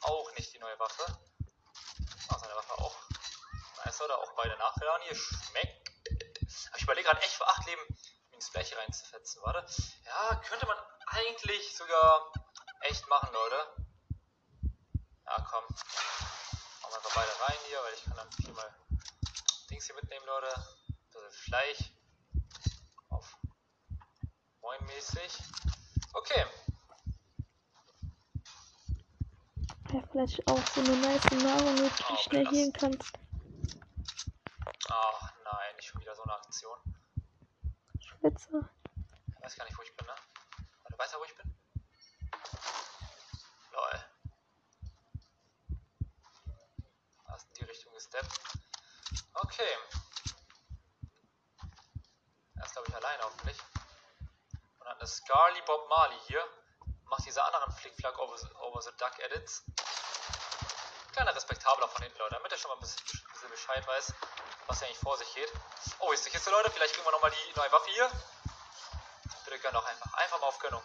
auch 0.00 0.32
nicht 0.32 0.54
die 0.54 0.58
neue 0.60 0.78
Waffe. 0.78 1.04
Ah, 2.28 2.38
seine 2.38 2.54
Waffe 2.54 2.72
auch. 2.78 2.96
Nice, 3.84 3.98
Leute, 3.98 4.16
auch 4.16 4.32
beide 4.36 4.56
nachgeladen. 4.56 5.02
Hier 5.06 5.16
schmeckt. 5.16 5.90
Aber 6.68 6.76
ich 6.78 6.84
überlege 6.84 7.06
gerade 7.06 7.20
echt 7.20 7.34
für 7.34 7.46
8 7.46 7.66
Leben, 7.66 7.82
mir 8.30 8.36
ins 8.36 8.50
Blech 8.50 8.74
reinzufetzen. 8.78 9.42
Warte. 9.42 9.66
Ja, 10.06 10.40
könnte 10.48 10.66
man 10.66 10.78
eigentlich 11.10 11.76
sogar 11.76 12.32
echt 12.82 13.06
machen, 13.08 13.28
Leute. 13.32 13.86
Ja, 15.26 15.46
komm. 15.50 15.64
Machen 15.64 16.90
wir 16.90 16.96
einfach 16.96 17.14
beide 17.14 17.40
rein 17.48 17.58
hier, 17.68 17.78
weil 17.82 17.94
ich 17.94 18.04
kann 18.04 18.16
dann 18.16 18.28
hier 18.44 18.54
mal 18.54 18.74
Dings 19.70 19.86
hier 19.86 19.94
mitnehmen, 19.94 20.26
Leute. 20.26 20.52
Ein 20.54 21.12
bisschen 21.12 21.32
Fleisch. 21.32 21.92
Auf 23.08 23.36
Moin 24.60 24.84
mäßig. 24.86 25.38
Okay. 26.14 26.44
Ja, 29.92 30.02
vielleicht 30.12 30.46
auch 30.48 30.66
so 30.68 30.80
eine 30.80 30.96
nice 30.96 31.30
Nahrung, 31.32 31.74
die 31.76 31.82
du 31.82 31.90
Oh, 32.10 32.16
schnell 32.16 32.44
krass. 32.44 32.54
healen 32.54 32.72
kannst. 32.72 33.12
Ach 34.88 35.32
nein, 35.44 35.76
nicht 35.76 35.88
schon 35.88 36.00
wieder 36.00 36.14
so 36.14 36.22
eine 36.22 36.34
Aktion. 36.34 36.76
Spitze. 37.98 38.68
Ich 39.36 39.42
weiß 39.44 39.56
gar 39.56 39.64
nicht, 39.64 39.76
wo 39.78 39.82
ich 39.82 39.96
bin, 39.96 40.06
ne? 40.06 40.14
Weiß 41.00 41.14
er, 41.14 41.18
wo 41.18 41.24
ich 41.24 41.34
bin? 41.34 41.58
Lol. 43.72 44.04
Da 47.26 47.36
ist 47.36 47.46
in 47.46 47.54
die 47.54 47.64
Richtung 47.64 47.94
gesteppt. 47.94 48.38
Okay. 49.32 49.78
Er 52.54 52.66
ist, 52.66 52.72
glaube 52.74 52.88
ich, 52.88 52.94
alleine 52.94 53.22
hoffentlich. 53.22 53.56
Und 54.78 54.88
hat 54.88 54.98
eine 54.98 55.06
Scarly 55.06 55.62
Bob 55.62 55.88
Marley 55.88 56.18
hier. 56.26 56.46
Macht 57.04 57.24
diese 57.24 57.42
anderen 57.44 57.72
Flickflack 57.72 58.18
over, 58.18 58.36
over 58.60 58.82
the 58.82 58.90
Duck 58.98 59.18
Edits. 59.20 59.64
Kleiner 61.12 61.34
respektabler 61.34 61.88
von 61.88 62.02
hinten, 62.02 62.18
Leute, 62.18 62.34
damit 62.34 62.52
er 62.52 62.58
schon 62.58 62.68
mal 62.68 62.74
ein 62.74 62.80
bisschen, 62.80 63.48
Bescheid 63.48 63.86
weiß, 63.86 64.12
was 64.66 64.78
hier 64.80 64.88
eigentlich 64.88 64.98
vor 64.98 65.16
sich 65.16 65.34
geht. 65.34 65.50
Oh, 66.00 66.12
ist 66.12 66.26
die 66.26 66.30
Kiste, 66.30 66.50
Leute. 66.50 66.70
Vielleicht 66.70 66.92
kriegen 66.92 67.06
wir 67.06 67.12
nochmal 67.12 67.30
die 67.30 67.56
neue 67.58 67.72
Waffe 67.72 67.88
hier. 67.88 68.10
Bitte 69.50 69.62
gönn 69.62 69.72
doch 69.72 69.84
einfach. 69.84 70.14
Einfach 70.14 70.40
mal 70.40 70.46
auf 70.46 70.58
Gönnung. 70.60 70.82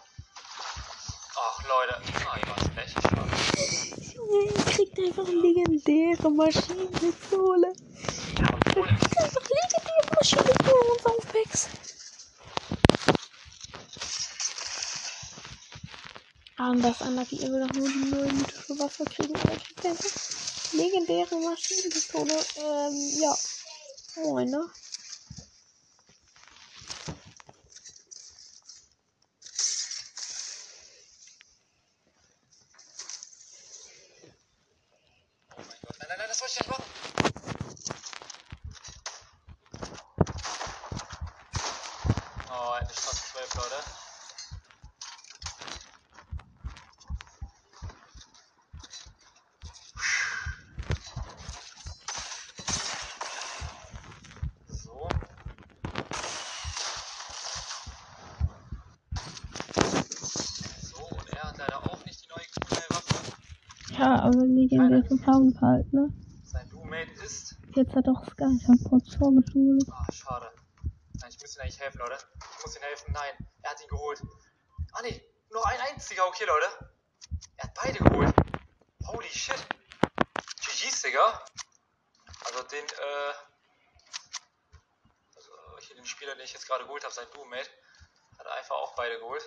Ach, 1.36 1.64
Leute. 1.68 2.02
Ah, 2.26 2.36
die 2.36 2.48
war 2.48 2.58
es 2.58 2.70
echt. 2.84 4.16
Junge, 4.16 4.46
ihr 4.46 4.66
kriegt 4.66 4.98
einfach 4.98 5.28
legendäre 5.28 6.32
Maschinenpistole. 6.32 7.74
Ja, 8.40 8.48
obwohl, 8.54 8.88
Einfach 8.88 9.44
legendäre 9.44 10.16
Maschinenpistole 10.16 10.92
und 10.92 11.02
Soundpacks. 11.02 11.70
Anders, 16.58 17.02
anders, 17.04 17.32
wie 17.32 17.36
ihr 17.36 17.52
will 17.52 17.68
doch 17.68 17.74
nur 17.76 17.88
die 17.88 18.10
neue 18.10 18.34
mythische 18.34 18.80
Waffe 18.80 19.06
kriegen. 19.06 19.36
Aber 19.36 19.54
ich 19.54 19.64
krieg 19.64 19.86
einfach 19.86 20.74
legendäre 20.74 21.36
Maschinenpistole. 21.36 22.34
Ähm, 22.58 23.20
ja. 23.22 23.36
Moin, 24.24 24.50
ne? 24.50 24.66
oh 35.58 35.62
mein 35.62 35.78
Gott. 35.82 35.96
Nein, 36.00 36.08
nein, 36.10 36.18
nein, 36.20 36.28
das 36.28 36.42
wollte 36.42 36.54
ich 36.54 36.60
nicht 36.60 36.70
machen. 36.70 36.84
Oh, 42.52 42.76
endlich 42.80 43.00
fast 43.00 43.28
12, 43.32 43.56
Leute. 43.56 43.76
So. 54.68 55.10
So, 60.82 60.98
und 61.18 61.30
er 61.34 61.44
hat 61.44 61.58
leider 61.58 61.78
auch 61.86 62.06
nicht 62.06 62.24
die 62.24 62.30
neue 62.30 62.46
coole 62.68 62.86
Waffe. 62.90 63.16
Ja, 63.98 64.20
aber 64.20 64.46
legendäre 65.10 65.26
Farben 65.26 65.62
halt, 65.62 65.94
ne? 65.94 66.10
Sein 66.44 66.70
Roommate 66.74 67.12
ist. 67.24 67.58
Jetzt 67.76 67.96
hat 67.96 68.08
auch 68.08 68.24
Sky 68.26 68.60
schon 68.66 68.84
kurz 68.84 69.16
vorgeschult. 69.16 69.84
Ah, 69.92 70.12
schade. 70.12 70.52
Nein, 71.22 71.30
ich 71.30 71.42
muss 71.42 71.56
ihm 71.56 71.62
eigentlich 71.62 71.80
helfen, 71.80 72.00
Leute. 72.00 72.18
Ich 72.58 72.66
muss 72.66 72.76
ihm 72.76 72.84
helfen. 72.84 73.14
Nein, 73.14 73.34
er 73.62 73.72
hat 73.72 73.82
ihn 73.82 73.88
geholt. 73.88 74.22
Points, 75.96 76.10
Digga. 76.10 76.26
Okay, 76.26 76.46
Leute. 76.46 76.92
Er 77.58 77.64
hat 77.64 77.74
beide 77.74 78.00
geholt. 78.00 78.36
Holy 79.08 79.30
shit. 79.30 79.56
GG's, 80.60 81.02
Digga. 81.02 81.42
Also 82.46 82.64
den, 82.64 82.86
äh. 82.86 83.34
Also 85.36 85.52
hier 85.80 85.96
den 85.96 86.06
Spieler, 86.06 86.36
den 86.36 86.44
ich 86.44 86.54
jetzt 86.54 86.68
gerade 86.68 86.84
geholt 86.84 87.04
habe, 87.04 87.14
sein 87.14 87.28
Duo-Mate, 87.34 87.70
hat 88.38 88.48
einfach 88.48 88.76
auch 88.76 88.96
beide 88.96 89.20
geholt. 89.20 89.44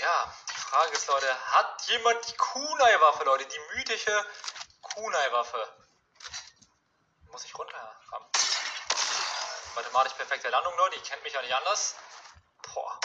Ja, 0.00 0.34
die 0.70 0.76
Frage 0.76 0.92
ist, 0.92 1.08
Leute, 1.08 1.26
hat 1.26 1.82
jemand 1.88 2.28
die 2.28 2.36
Kunai-Waffe, 2.36 3.24
Leute? 3.24 3.44
Die 3.44 3.76
mythische 3.76 4.24
Kunai-Waffe. 4.82 5.66
Muss 7.32 7.44
ich 7.44 7.58
runterrammen. 7.58 8.28
Mathematisch 9.74 10.12
perfekte 10.12 10.48
Landung, 10.48 10.72
Leute. 10.76 10.96
Ihr 10.96 11.02
kennt 11.02 11.24
mich 11.24 11.32
ja 11.32 11.42
nicht 11.42 11.54
anders. 11.54 11.94
Boah. 12.62 13.00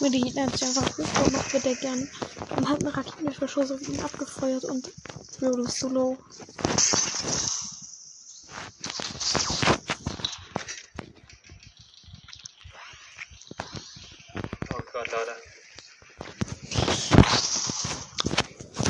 Wenn 0.00 0.12
der 0.12 0.20
Gegner 0.20 0.50
sich 0.50 0.62
einfach 0.62 0.98
hochgemacht, 0.98 1.52
wird 1.54 1.66
er 1.66 1.74
gern 1.74 2.10
und 2.50 2.68
hat 2.68 2.80
einen 2.80 2.88
Raketenbeschuss 2.88 3.72
auf 3.72 3.80
ihn 3.80 4.04
abgefeuert 4.04 4.64
und 4.64 4.90
Bro, 5.38 5.52
du 5.52 5.62
bist 5.62 5.78
so 5.78 5.88
low. 5.88 6.18
Oh 14.70 14.82
Gott, 14.92 15.08
Leute. 15.12 15.36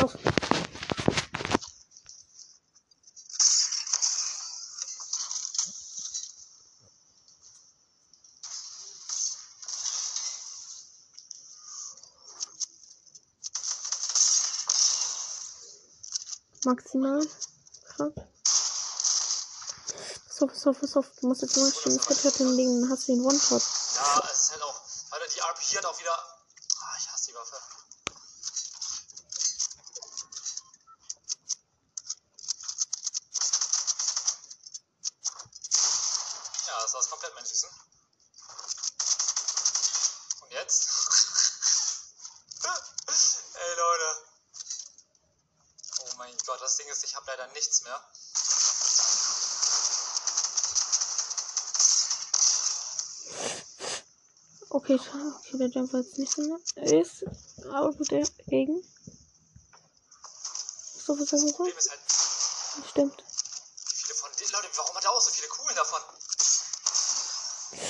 Auf. 0.03 0.17
Maximal. 16.65 17.27
Krass. 17.85 18.13
Pass 20.59 20.67
auf, 20.67 20.81
pass 20.81 20.97
auf. 20.97 21.07
Du 21.21 21.29
musst 21.29 21.43
jetzt 21.43 21.57
mal 21.57 21.71
schön 21.71 21.93
Headshot 21.93 22.35
hinlegen, 22.35 22.81
dann 22.81 22.91
hast 22.91 23.07
du 23.07 23.15
den 23.15 23.25
One-Shot. 23.25 23.63
Ja, 23.95 24.29
es 24.33 24.41
ist 24.41 24.51
halt 24.51 24.63
auch. 24.63 24.81
Alter, 25.11 25.27
die 25.33 25.39
RPG 25.39 25.79
hat 25.79 25.87
auch 25.87 26.01
wieder. 26.01 26.38
Okay, 55.59 55.71
der 55.71 55.83
Jump 55.83 55.93
war 55.93 56.01
jetzt 56.01 56.19
nicht 56.19 56.33
so 56.33 56.43
nett. 56.43 56.73
Ist, 56.77 57.25
aber 57.67 57.93
gut 57.93 58.13
dagegen. 58.13 58.83
So, 61.05 61.19
was? 61.19 61.31
Problem 61.55 61.77
ist 61.77 61.91
halt, 61.91 62.01
Stimmt. 62.91 63.25
viele 63.93 64.15
von 64.15 64.31
den 64.39 64.49
Leute, 64.51 64.69
warum 64.77 64.97
hat 64.97 65.05
er 65.05 65.11
auch 65.11 65.21
so 65.21 65.31
viele 65.31 65.49
Kugeln 65.49 65.75
davon? 65.75 66.01
Das 67.71 67.81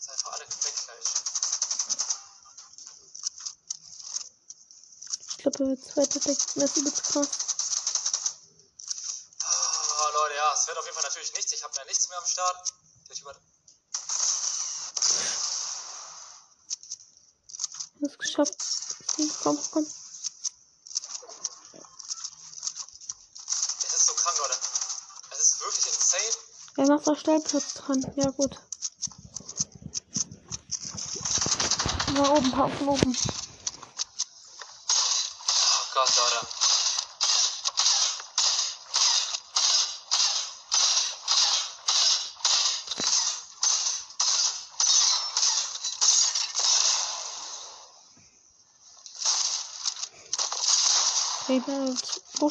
ist 0.00 0.10
einfach 0.10 0.32
alle 0.32 0.44
weg 0.44 0.74
gleich. 0.84 1.06
Ich 5.28 5.38
glaube, 5.38 5.58
er 5.62 5.68
wird 5.70 5.84
zweiter 5.84 6.20
Deck. 6.20 6.38
Das 6.38 6.64
ist 6.64 6.76
übelst 6.76 7.04
krass. 7.04 7.28
Oh, 9.42 10.12
Leute, 10.14 10.34
ja, 10.34 10.54
es 10.54 10.66
wird 10.66 10.78
auf 10.78 10.84
jeden 10.84 10.96
Fall 10.96 11.04
natürlich 11.04 11.32
nichts. 11.34 11.52
Ich 11.52 11.62
habe 11.62 11.76
ja 11.76 11.84
nichts 11.84 12.08
mehr 12.08 12.18
am 12.18 12.26
Start. 12.26 12.72
Der 13.08 13.14
Typ 13.14 13.26
hat 13.26 13.36
Geschafft. 18.40 18.56
Komm, 19.42 19.58
komm. 19.70 19.86
Es 23.82 23.92
ist 23.92 24.06
so 24.06 24.14
krank, 24.14 24.38
Leute. 24.38 24.54
Es 25.30 25.38
ist 25.40 25.60
wirklich 25.60 25.86
insane. 25.86 26.34
Er 26.76 26.86
macht 26.86 27.08
auch 27.08 27.18
Stellplatz 27.18 27.74
dran. 27.74 28.12
Ja, 28.16 28.30
gut. 28.30 28.58
Mal 32.14 32.30
oben, 32.30 32.50
paar 32.50 32.70
von 32.70 32.88
oben. 32.88 33.16
Oh 35.72 35.94
Gott, 35.94 36.16
Leute. 36.16 36.59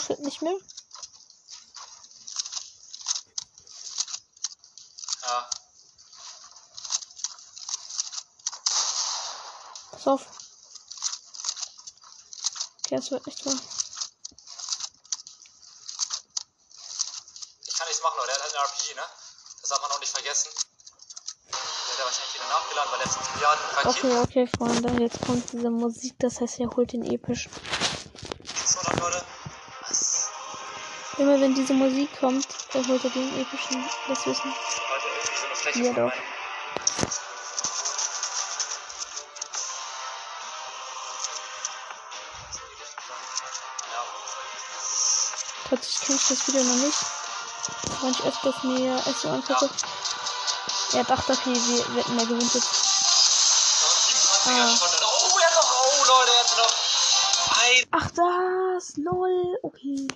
Bullshit 0.10 0.20
nicht 0.26 0.42
mehr. 0.42 0.58
Ja, 5.22 5.50
Pass 9.92 10.08
auf. 10.08 10.26
Okay, 12.86 12.96
es 12.96 13.12
wird 13.12 13.26
nicht 13.28 13.46
wahr. 13.46 13.54
ich 17.68 17.76
kann 17.76 17.88
nichts 17.88 18.02
machen, 18.02 18.18
Leute. 18.18 18.32
Er 18.32 18.36
hat 18.36 18.42
halt 18.44 18.56
eine 18.56 18.64
RPG, 18.64 18.96
ne? 18.96 19.02
Das 19.62 19.70
darf 19.70 19.82
man 19.82 19.92
auch 19.92 20.00
nicht 20.00 20.12
vergessen. 20.12 20.50
Der 21.52 21.98
hat 22.00 22.06
wahrscheinlich 22.06 22.34
wieder 22.34 22.48
nachgeladen, 22.48 22.92
weil 22.92 23.00
er 23.00 23.06
jetzt 23.06 23.34
Milliarden 23.36 23.66
Raketen. 23.76 24.12
Okay, 24.12 24.46
okay, 24.46 24.48
Freunde. 24.58 25.04
Jetzt 25.04 25.22
kommt 25.22 25.52
diese 25.52 25.70
Musik. 25.70 26.16
Das 26.20 26.42
heißt, 26.42 26.60
er 26.60 26.70
holt 26.76 26.94
den 26.94 27.04
epischen. 27.04 27.52
Immer 31.20 31.42
wenn 31.42 31.54
diese 31.54 31.74
Musik 31.74 32.10
kommt, 32.18 32.48
er 32.74 32.88
holt 32.88 33.04
er 33.04 33.10
den 33.10 33.42
epischen. 33.42 33.84
Das 34.08 34.26
wissen. 34.26 34.54
Ja, 35.76 35.92
doch. 35.92 36.14
Plötzlich 45.68 46.00
kenne 46.00 46.18
ich 46.18 46.28
das 46.30 46.48
Video 46.48 46.64
noch 46.64 46.86
nicht. 46.86 46.98
Wenn 48.02 48.12
ich 48.12 48.24
öfters 48.24 48.64
mir 48.64 48.98
SO 49.00 49.30
angucke. 49.30 49.70
Er 50.94 51.04
dachte, 51.04 51.34
okay, 51.34 51.54
wir 51.54 51.96
wetten, 51.96 52.18
er 52.18 52.26
gewinnt 52.28 52.54
jetzt. 52.54 52.90
Noch 54.46 54.54
ein 54.54 54.70
27er 54.70 54.78
schon. 54.78 55.04
Oh, 55.04 55.38
er. 55.38 55.50
Oh, 55.62 56.06
Leute, 56.08 56.32
hat 56.40 56.58
noch. 56.58 56.74
Ein 57.62 57.86
Ach, 57.92 58.10
das! 58.12 58.96
Lol! 58.96 59.60
Okay. 59.64 60.08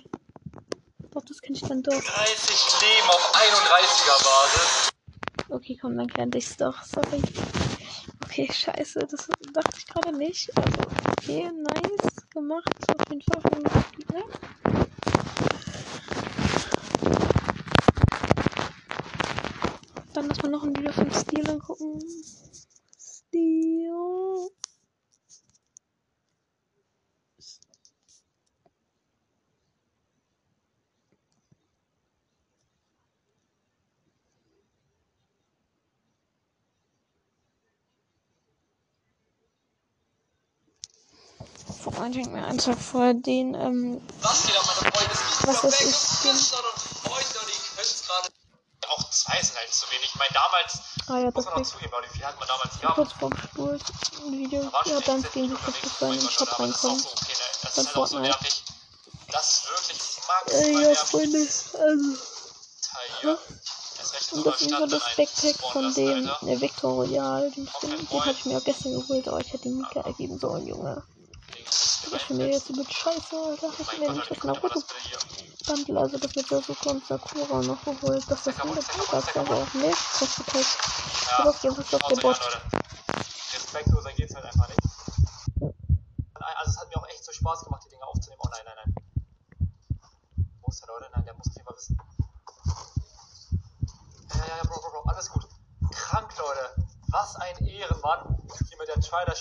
Das 1.26 1.40
kenne 1.40 1.56
ich 1.56 1.62
dann 1.62 1.82
doch. 1.82 1.92
30 1.92 2.02
Leben 2.82 3.08
auf 3.08 3.34
31er 3.34 4.24
Basis. 4.24 4.90
Okay, 5.48 5.78
komm, 5.80 5.96
dann 5.96 6.08
kennt 6.08 6.34
ich's 6.34 6.56
doch. 6.56 6.82
Sorry. 6.82 7.22
Okay, 8.24 8.50
scheiße, 8.52 9.00
das 9.00 9.28
dachte 9.52 9.76
ich 9.78 9.86
gerade 9.86 10.16
nicht. 10.16 10.50
Also, 10.56 10.82
okay, 11.12 11.50
nice 11.52 12.28
gemacht. 12.30 12.68
Auf 12.88 13.08
jeden 13.08 13.22
Fall 13.22 13.40
von 13.40 13.82
Spieler. 13.84 14.24
Dann 20.12 20.28
lass 20.28 20.42
mal 20.42 20.50
noch 20.50 20.64
ein 20.64 20.76
Video 20.76 20.92
von 20.92 21.10
Steel 21.10 21.48
angucken. 21.50 22.00
Vor 42.04 42.12
denkt 42.12 42.32
mir 42.32 42.44
einen 42.44 42.58
Tag 42.58 42.78
vorher 42.78 43.14
den, 43.14 43.54
ähm, 43.54 43.98
Das 44.20 44.46
wieder, 44.46 44.60
meine 44.60 44.92
Freunde, 44.92 45.12
ist 45.14 45.46
Was 45.46 45.64
ist 45.64 46.26
und 46.26 46.36
Freunde, 47.00 47.50
es 47.80 48.06
gerade. 48.06 48.28
Auch 48.88 49.08
zwei 49.10 49.40
sind 49.40 49.56
halt 49.56 49.72
zu 49.72 49.86
wenig. 49.90 50.04
Ich 50.04 50.14
meine, 50.16 50.30
damals, 50.34 50.80
ah 51.06 51.16
ja, 51.16 51.24
muss 51.24 51.34
das 51.34 51.44
man 51.46 51.62
noch 51.62 51.66
zugeben, 51.66 51.92
Leute, 51.92 52.08
wie 52.12 52.18
viel 52.18 52.26
hat 52.26 52.38
man 52.38 52.46
damals 52.46 52.78
gehabt? 52.78 52.96
Kurz 52.96 53.12
vorm 53.12 53.32
Spurt 53.38 53.80
ein 54.26 54.32
Video. 54.32 54.70
Ja, 54.84 55.00
dann 55.00 55.22
16 55.22 55.32
gegen 55.32 55.46
die 55.48 55.54
unterwegs, 55.54 55.78
Fußball 55.80 56.12
in 56.12 56.20
den 56.20 56.28
Shop 56.28 56.48
aber 56.52 56.64
reinkommen. 56.64 56.98
so 56.98 57.08
okay, 57.08 57.32
ne? 57.32 57.38
Das 57.62 57.74
Dann 57.74 57.84
ist 57.84 57.88
halt 57.88 57.96
auch 57.96 58.06
so 58.06 58.18
nervig. 58.18 58.64
Das 59.32 59.46
ist 59.46 59.68
wirklich 59.70 60.60
Äh, 60.60 60.74
bei 60.74 60.80
ja, 60.82 60.94
Freunde, 61.06 61.38
also. 61.38 62.18
Teil 62.82 63.08
in 63.22 63.28
Und 63.30 64.46
das 64.46 64.60
ist 64.60 64.70
so 64.70 64.86
das 64.86 65.02
Backpack 65.16 65.72
von 65.72 65.94
dem 65.94 66.28
äh, 66.28 66.60
Victor 66.60 66.92
Royal. 66.92 67.50
Den, 67.50 67.66
den, 67.80 68.08
den 68.08 68.20
habe 68.20 68.32
ich 68.32 68.44
mir 68.44 68.58
auch 68.58 68.64
gestern 68.64 68.92
geholt, 68.92 69.26
aber 69.26 69.40
ich 69.40 69.50
hätte 69.50 69.68
ihn 69.68 69.78
Mika 69.78 70.00
ergeben 70.00 70.38
sollen, 70.38 70.66
Junge. 70.66 71.02
Das 72.14 72.22
hier 72.22 72.36
finde 72.36 72.46
ich 72.48 72.54
jetzt 72.54 72.70
übel 72.70 72.86
scheiße, 72.88 73.36
Alter. 73.36 73.70
Ich 73.76 73.86
Gott, 73.88 74.14
nicht 74.14 74.30
das 74.30 74.44
man 74.44 74.54
Naruto 74.54 74.80
das? 74.80 75.66
Bundle, 75.66 75.98
also 75.98 76.18
das 76.18 76.34
mit 76.36 76.46
Sasuke 76.46 76.88
und 76.90 77.06
Sakura 77.06 77.62
noch 77.62 77.84
geholt. 77.84 78.24
Das 78.28 78.38
ist 78.38 78.44
Second 78.44 78.70
wieder 78.70 78.82
second 78.82 79.36
aber 79.50 79.56
auch 79.56 79.74
mehr 79.74 79.90
kostet 79.90 80.54
halt. 80.54 80.66
Ja, 81.26 81.38
Aber 81.38 81.50
auf 81.50 81.62
jeden 81.64 81.74
Fall 81.74 81.84
ist 81.84 81.92
das. 81.92 82.22
Leute. 82.22 82.60
Respektloser 83.52 84.12
geht's 84.12 84.34
halt 84.34 84.44
einfach 84.44 84.68
nicht. 84.68 84.80
Also 86.38 86.70
es 86.70 86.78
hat 86.78 86.88
mir 86.88 86.96
auch 86.98 87.08
echt 87.08 87.24
so 87.24 87.32
Spaß 87.32 87.64
gemacht, 87.64 87.82
die 87.84 87.88
Dinge 87.88 88.06
aufzunehmen. 88.06 88.40
Oh 88.44 88.48
nein, 88.48 88.62
nein, 88.64 88.76
nein. 88.84 88.94
Wo 90.60 90.68
ist 90.70 90.80
der 90.82 90.94
Leute? 90.94 91.10
Nein, 91.14 91.24
der 91.24 91.34
muss 91.34 91.48
auf 91.48 91.54
jeden 91.54 91.66
Fall 91.66 91.76
wissen. 91.76 91.98
Ja, 94.34 94.46
ja, 94.46 94.56
ja, 94.58 94.62
Bro, 94.68 94.80
Bro, 94.80 94.90
Bro, 95.02 95.10
alles 95.10 95.30
gut. 95.30 95.48
Krank, 95.90 96.32
Leute. 96.38 96.86
Was 97.08 97.34
ein 97.36 97.56
Ehrenmann. 97.66 98.40
Hier 98.68 98.78
mit 98.78 98.88
der 98.88 99.00
Trider 99.00 99.34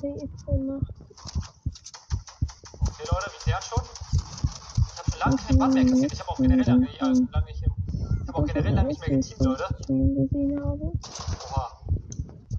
Safe 0.00 0.16
gemacht. 0.46 0.92
Okay, 2.80 3.04
Leute, 3.04 3.30
wir 3.32 3.40
klären 3.44 3.62
schon. 3.62 3.84
Ich 3.84 4.98
habe 4.98 5.10
schon 5.10 5.18
lange 5.18 5.36
kein 5.36 5.58
Band 5.58 5.74
mehr 5.74 5.84
kassiert. 5.84 6.12
Ich 6.14 6.20
habe 6.20 6.30
auch 6.30 6.36
generell 6.38 6.66
lange, 6.66 6.88
ja, 6.98 7.06
lange 7.06 7.44
nicht, 7.44 7.62
ich 7.62 8.28
habe 8.28 8.38
auch 8.38 8.46
generell 8.46 8.74
lange 8.74 8.88
nicht 8.88 9.00
mehr 9.06 9.10
geteamt, 9.10 9.40
Leute. 9.42 9.64
Oha. 11.52 11.82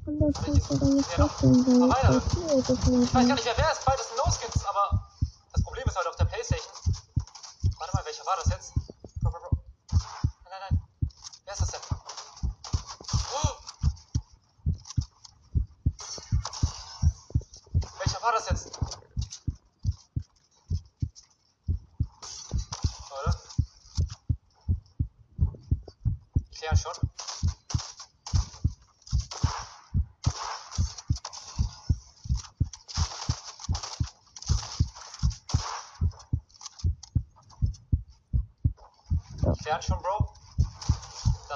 Anders 0.05 0.33
kannst 0.45 0.69
du 0.69 0.77
dann 0.77 0.93
nicht 0.93 1.09
vorstellen, 1.09 1.65
weil 1.65 1.89
ich 1.89 3.11
weiß 3.11 3.11
gar 3.11 3.23
nicht. 3.23 3.31
nicht, 3.31 3.45
wer 3.45 3.57
wer 3.57 3.71
ist. 3.71 3.90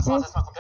Das 0.05 0.54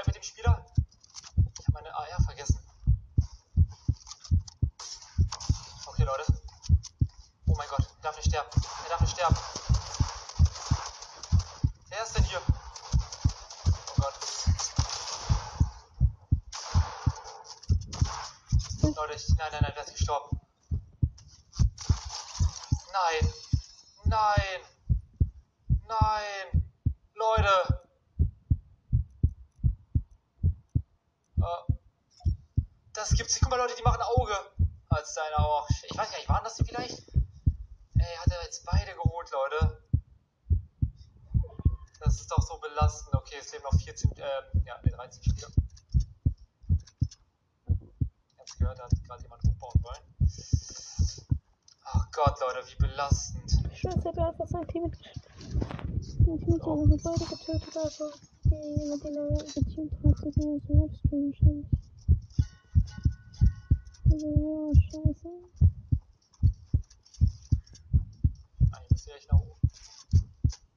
Müsste 69.05 69.19
ich 69.19 69.27
nach 69.29 69.39
oben 69.39 69.59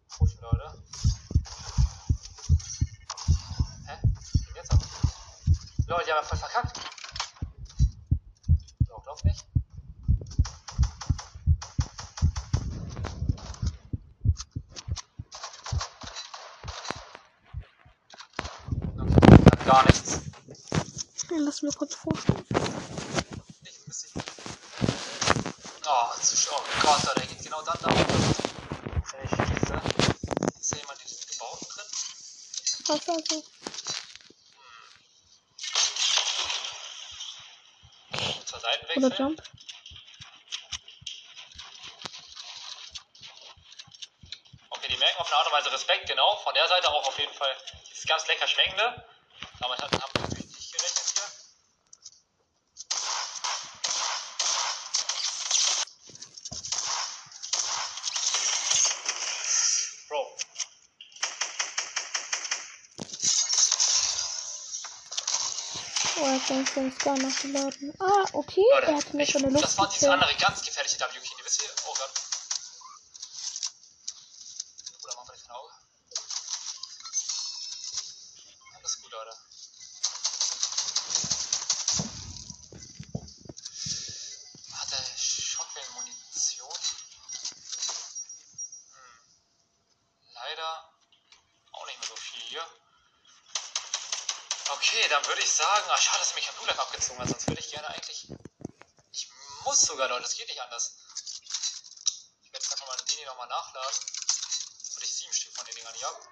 pushen, 0.08 0.38
Leute. 0.42 0.82
Hä? 3.86 3.96
Geht 4.46 4.56
jetzt 4.56 4.70
ab? 4.70 4.80
Leute, 5.86 6.10
haben 6.10 6.16
ja 6.18 6.22
voll 6.22 6.36
verkackt. 6.38 6.78
Doch, 8.86 9.02
doch 9.04 9.24
nicht. 9.24 9.46
Gar 19.64 19.84
nichts. 19.84 20.20
Lass 21.30 21.62
mir 21.62 21.72
kurz 21.72 21.94
vorstellen. 21.94 22.44
Nicht 23.62 23.78
ein 23.78 23.84
bisschen. 23.86 24.22
Oh, 25.90 26.20
zu 26.20 26.36
oh 26.52 26.62
Gott, 26.82 27.16
der 27.16 27.26
geht 27.26 27.42
genau 27.42 27.62
dann 27.62 27.78
da. 27.80 27.88
Wenn 27.88 29.24
ich 29.24 29.30
schieße. 29.30 29.80
Ist 30.60 30.72
da 30.72 30.76
jemand 30.76 31.00
in 31.00 31.08
diesem 31.08 31.26
Gebauten 31.30 31.66
drin? 31.72 31.86
Also? 33.18 33.42
Zur 38.46 38.60
Seite 38.60 38.86
Oder. 38.96 39.16
Jump? 39.18 39.42
Okay, 44.70 44.88
die 44.88 44.96
merken 44.98 45.18
auf 45.18 45.26
eine 45.26 45.36
Art 45.36 45.46
und 45.48 45.52
Weise 45.52 45.72
Respekt, 45.72 46.08
genau. 46.08 46.36
Von 46.44 46.54
der 46.54 46.68
Seite 46.68 46.88
auch 46.90 47.08
auf 47.08 47.18
jeden 47.18 47.34
Fall 47.34 47.56
dieses 47.90 48.04
ganz 48.06 48.26
lecker 48.28 48.46
schmeckende. 48.46 49.04
Damit 49.60 49.80
hat- 49.80 49.92
haben 49.92 50.12
wir 50.14 50.20
natürlich 50.22 50.46
nicht 50.46 50.72
gerechnet 50.72 51.04
hier. 51.14 51.28
Bro, 66.14 66.37
Oh, 66.50 66.54
er 66.54 66.56
seinen 66.56 66.66
seinen 66.66 66.92
Scar 66.92 67.18
nachgeladen. 67.18 67.92
Ah, 67.98 68.24
okay. 68.32 68.64
er 68.82 68.96
hat 68.96 69.12
mir 69.14 69.26
schon 69.26 69.44
eine 69.44 69.60
das 69.60 69.76
war 69.76 69.84
Luft 69.84 69.96
diese 69.96 70.10
andere 70.12 70.30
ganz 70.40 70.64
gefährliche 70.64 70.77
Okay, 94.80 95.08
dann 95.08 95.26
würde 95.26 95.42
ich 95.42 95.50
sagen, 95.50 95.90
ach 95.90 96.00
schade, 96.00 96.20
dass 96.20 96.34
mich 96.36 96.46
kein 96.46 96.54
Blulag 96.54 96.78
abgezogen 96.78 97.18
hat, 97.18 97.28
sonst 97.28 97.48
würde 97.48 97.60
ich 97.60 97.68
gerne 97.68 97.88
eigentlich. 97.88 98.28
Ich 99.10 99.28
muss 99.64 99.80
sogar, 99.80 100.06
Leute, 100.08 100.22
das 100.22 100.34
geht 100.34 100.46
nicht 100.46 100.62
anders. 100.62 100.94
Ich 102.42 102.52
werde 102.52 102.62
jetzt 102.62 102.72
einfach 102.72 102.86
mal 102.86 102.96
den 102.96 103.16
hier 103.16 103.26
nochmal 103.26 103.48
nachladen. 103.48 103.96
Würde 104.94 105.04
ich 105.04 105.16
sieben 105.16 105.32
Stück 105.32 105.52
von 105.56 105.66
den 105.66 105.74
Dingern 105.74 105.94
hier 105.94 106.06
haben. 106.06 106.28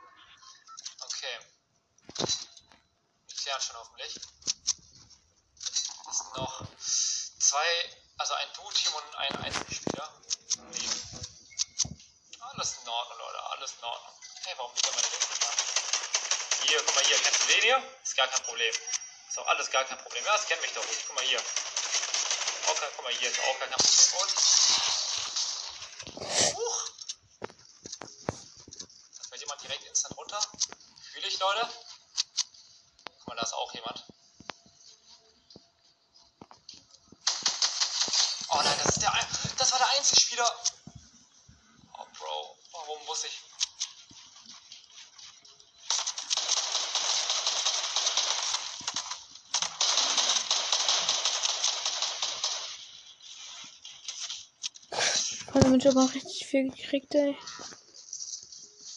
Okay. 1.00 1.38
Ich 3.26 3.36
klären 3.36 3.60
schon 3.60 3.76
hoffentlich. 3.76 4.14
Es 6.08 6.18
sind 6.18 6.36
noch 6.36 6.62
zwei, 6.78 7.98
also 8.18 8.34
ein 8.34 8.52
Duo-Team 8.54 8.94
und 8.94 9.14
ein 9.16 9.36
Einzelspieler. 9.42 10.22
Leben. 10.70 11.26
Alles 12.40 12.76
in 12.80 12.88
Ordnung, 12.88 13.18
Leute, 13.18 13.42
alles 13.42 13.72
in 13.72 13.84
Ordnung. 13.84 14.14
Hey, 14.44 14.54
warum 14.56 14.72
liegt 14.72 14.86
da 14.86 14.90
meine 14.92 15.02
Weste 15.02 16.66
Hier, 16.68 16.82
guck 16.84 16.94
mal 16.94 17.04
hier, 17.04 17.18
kennst 17.18 17.42
du 17.42 17.46
den 17.48 17.62
hier? 17.62 17.98
Gar 18.16 18.28
kein 18.28 18.42
Problem. 18.44 18.72
Ist 19.28 19.38
auch 19.38 19.46
alles 19.46 19.70
gar 19.70 19.84
kein 19.84 19.98
Problem. 19.98 20.24
Ja, 20.24 20.32
das 20.32 20.46
kennt 20.46 20.62
mich 20.62 20.72
doch. 20.72 20.82
Guck 21.06 21.16
mal 21.16 21.24
hier. 21.24 21.38
Auch 21.38 22.80
kein, 22.80 22.88
guck 22.96 23.04
mal 23.04 23.12
hier, 23.12 23.30
ist 23.30 23.38
auch 23.40 23.58
gar 23.58 23.68
kein 23.68 23.78
Problem. 23.78 24.20
Und. 24.22 24.30
Huch! 26.56 26.90
Da 29.18 29.24
fällt 29.28 29.42
jemand 29.42 29.62
direkt 29.62 29.84
instant 29.84 30.16
runter. 30.16 30.40
Fühle 31.12 31.28
ich, 31.28 31.38
Leute. 31.38 31.68
Damit 55.86 55.98
aber 55.98 56.14
richtig 56.14 56.46
viel 56.48 56.68
gekriegt, 56.68 57.14
ey. 57.14 57.38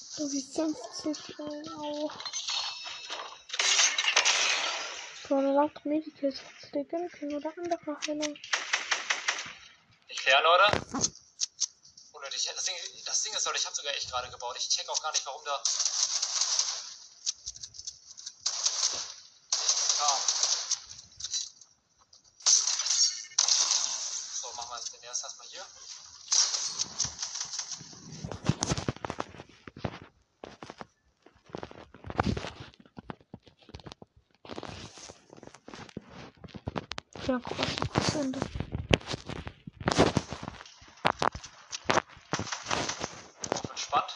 So 0.09 0.31
wie 0.31 0.41
50, 0.41 1.35
ey. 1.37 1.69
Au. 1.77 2.11
So 5.27 5.35
eine 5.35 5.53
laute 5.53 5.87
Medikit. 5.87 6.41
Der 6.73 6.83
Gimpen 6.85 7.35
oder 7.35 7.53
andere 7.55 7.97
Heilung. 8.07 8.35
Ich 10.07 10.17
kläre, 10.17 10.41
Leute. 10.41 10.81
Unnötig. 12.11 12.49
Das 12.55 12.65
Ding, 12.65 12.75
das 13.05 13.21
Ding 13.21 13.33
ist, 13.33 13.45
Leute, 13.45 13.59
ich 13.59 13.65
habe 13.67 13.75
sogar 13.75 13.93
echt 13.93 14.09
gerade 14.09 14.31
gebaut. 14.31 14.55
Ich 14.57 14.67
check 14.69 14.89
auch 14.89 15.01
gar 15.03 15.11
nicht, 15.11 15.25
warum 15.27 15.45
da. 15.45 15.61
So, 24.41 24.53
machen 24.55 24.69
wir 24.71 24.77
jetzt 24.79 24.91
den 24.91 25.03
ersten 25.03 25.25
erstmal 25.27 25.47
hier. 25.49 25.65
Ja, 37.29 37.39
guck 37.43 37.59
mal, 37.59 37.67
das 37.93 38.15
Ende. 38.15 38.39
Entspannt. 43.69 44.11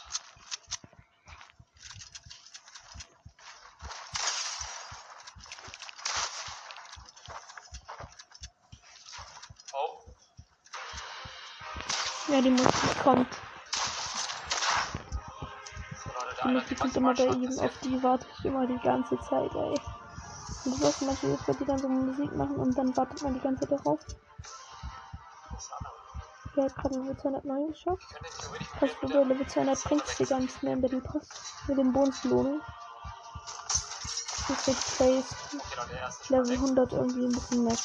Oh, 9.74 10.14
Ja, 12.30 12.41
die 12.41 12.49
Musik 12.49 12.74
kommt. 13.03 13.28
Die 16.43 16.47
Musik 16.47 16.80
kommt 16.80 16.97
immer 16.97 17.14
bei 17.14 17.28
ihm. 17.28 17.59
Auf 17.59 17.80
die 17.84 18.01
warte 18.01 18.26
ich 18.39 18.45
immer 18.45 18.66
die 18.66 18.80
ganze 18.80 19.20
Zeit, 19.20 19.53
ey. 19.53 19.83
Und 20.66 20.80
du 20.80 20.82
weißt 20.82 20.99
Beispiel, 21.05 21.38
dass 21.45 21.57
die 21.57 21.66
dann 21.66 21.80
so 21.80 21.89
Musik 21.89 22.32
machen 22.36 22.55
und 22.55 22.78
dann 22.78 22.95
wartet 22.95 23.22
man 23.22 23.34
die 23.34 23.41
ganze 23.41 23.68
Zeit 23.68 23.80
darauf. 23.80 23.99
Wer 26.55 26.66
hat 26.66 26.76
gerade 26.76 26.95
Level 26.95 27.18
209 27.18 27.68
geschafft? 27.72 28.03
Du 29.01 29.09
bei 29.09 29.24
Level 29.24 29.47
200 29.47 29.84
bringst 29.84 30.20
du 30.20 30.26
gar 30.26 30.39
nichts 30.39 30.61
mehr 30.61 30.74
im 30.74 30.82
Battle 30.82 31.01
Pass. 31.01 31.28
Mit 31.68 31.78
dem 31.78 31.91
Bonusbelohnung. 31.91 32.61
Der 34.47 35.97
erste 36.01 36.24
ist 36.24 36.28
schon 36.28 36.38
Level 36.38 36.49
weg. 36.49 36.57
100 36.59 36.93
irgendwie 36.93 37.26
ein 37.26 37.32
bisschen 37.32 37.64
mehr. 37.64 37.78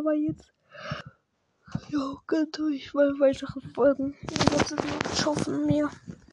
Aber 0.00 0.14
jetzt. 0.14 0.52
Ja, 1.90 2.16
gönnt 2.26 2.58
euch 2.58 2.94
mal 2.94 3.12
weitere 3.20 3.60
Folgen. 3.74 4.16
Jetzt 4.56 4.74
schaffen 5.20 5.66
mir. 5.66 5.90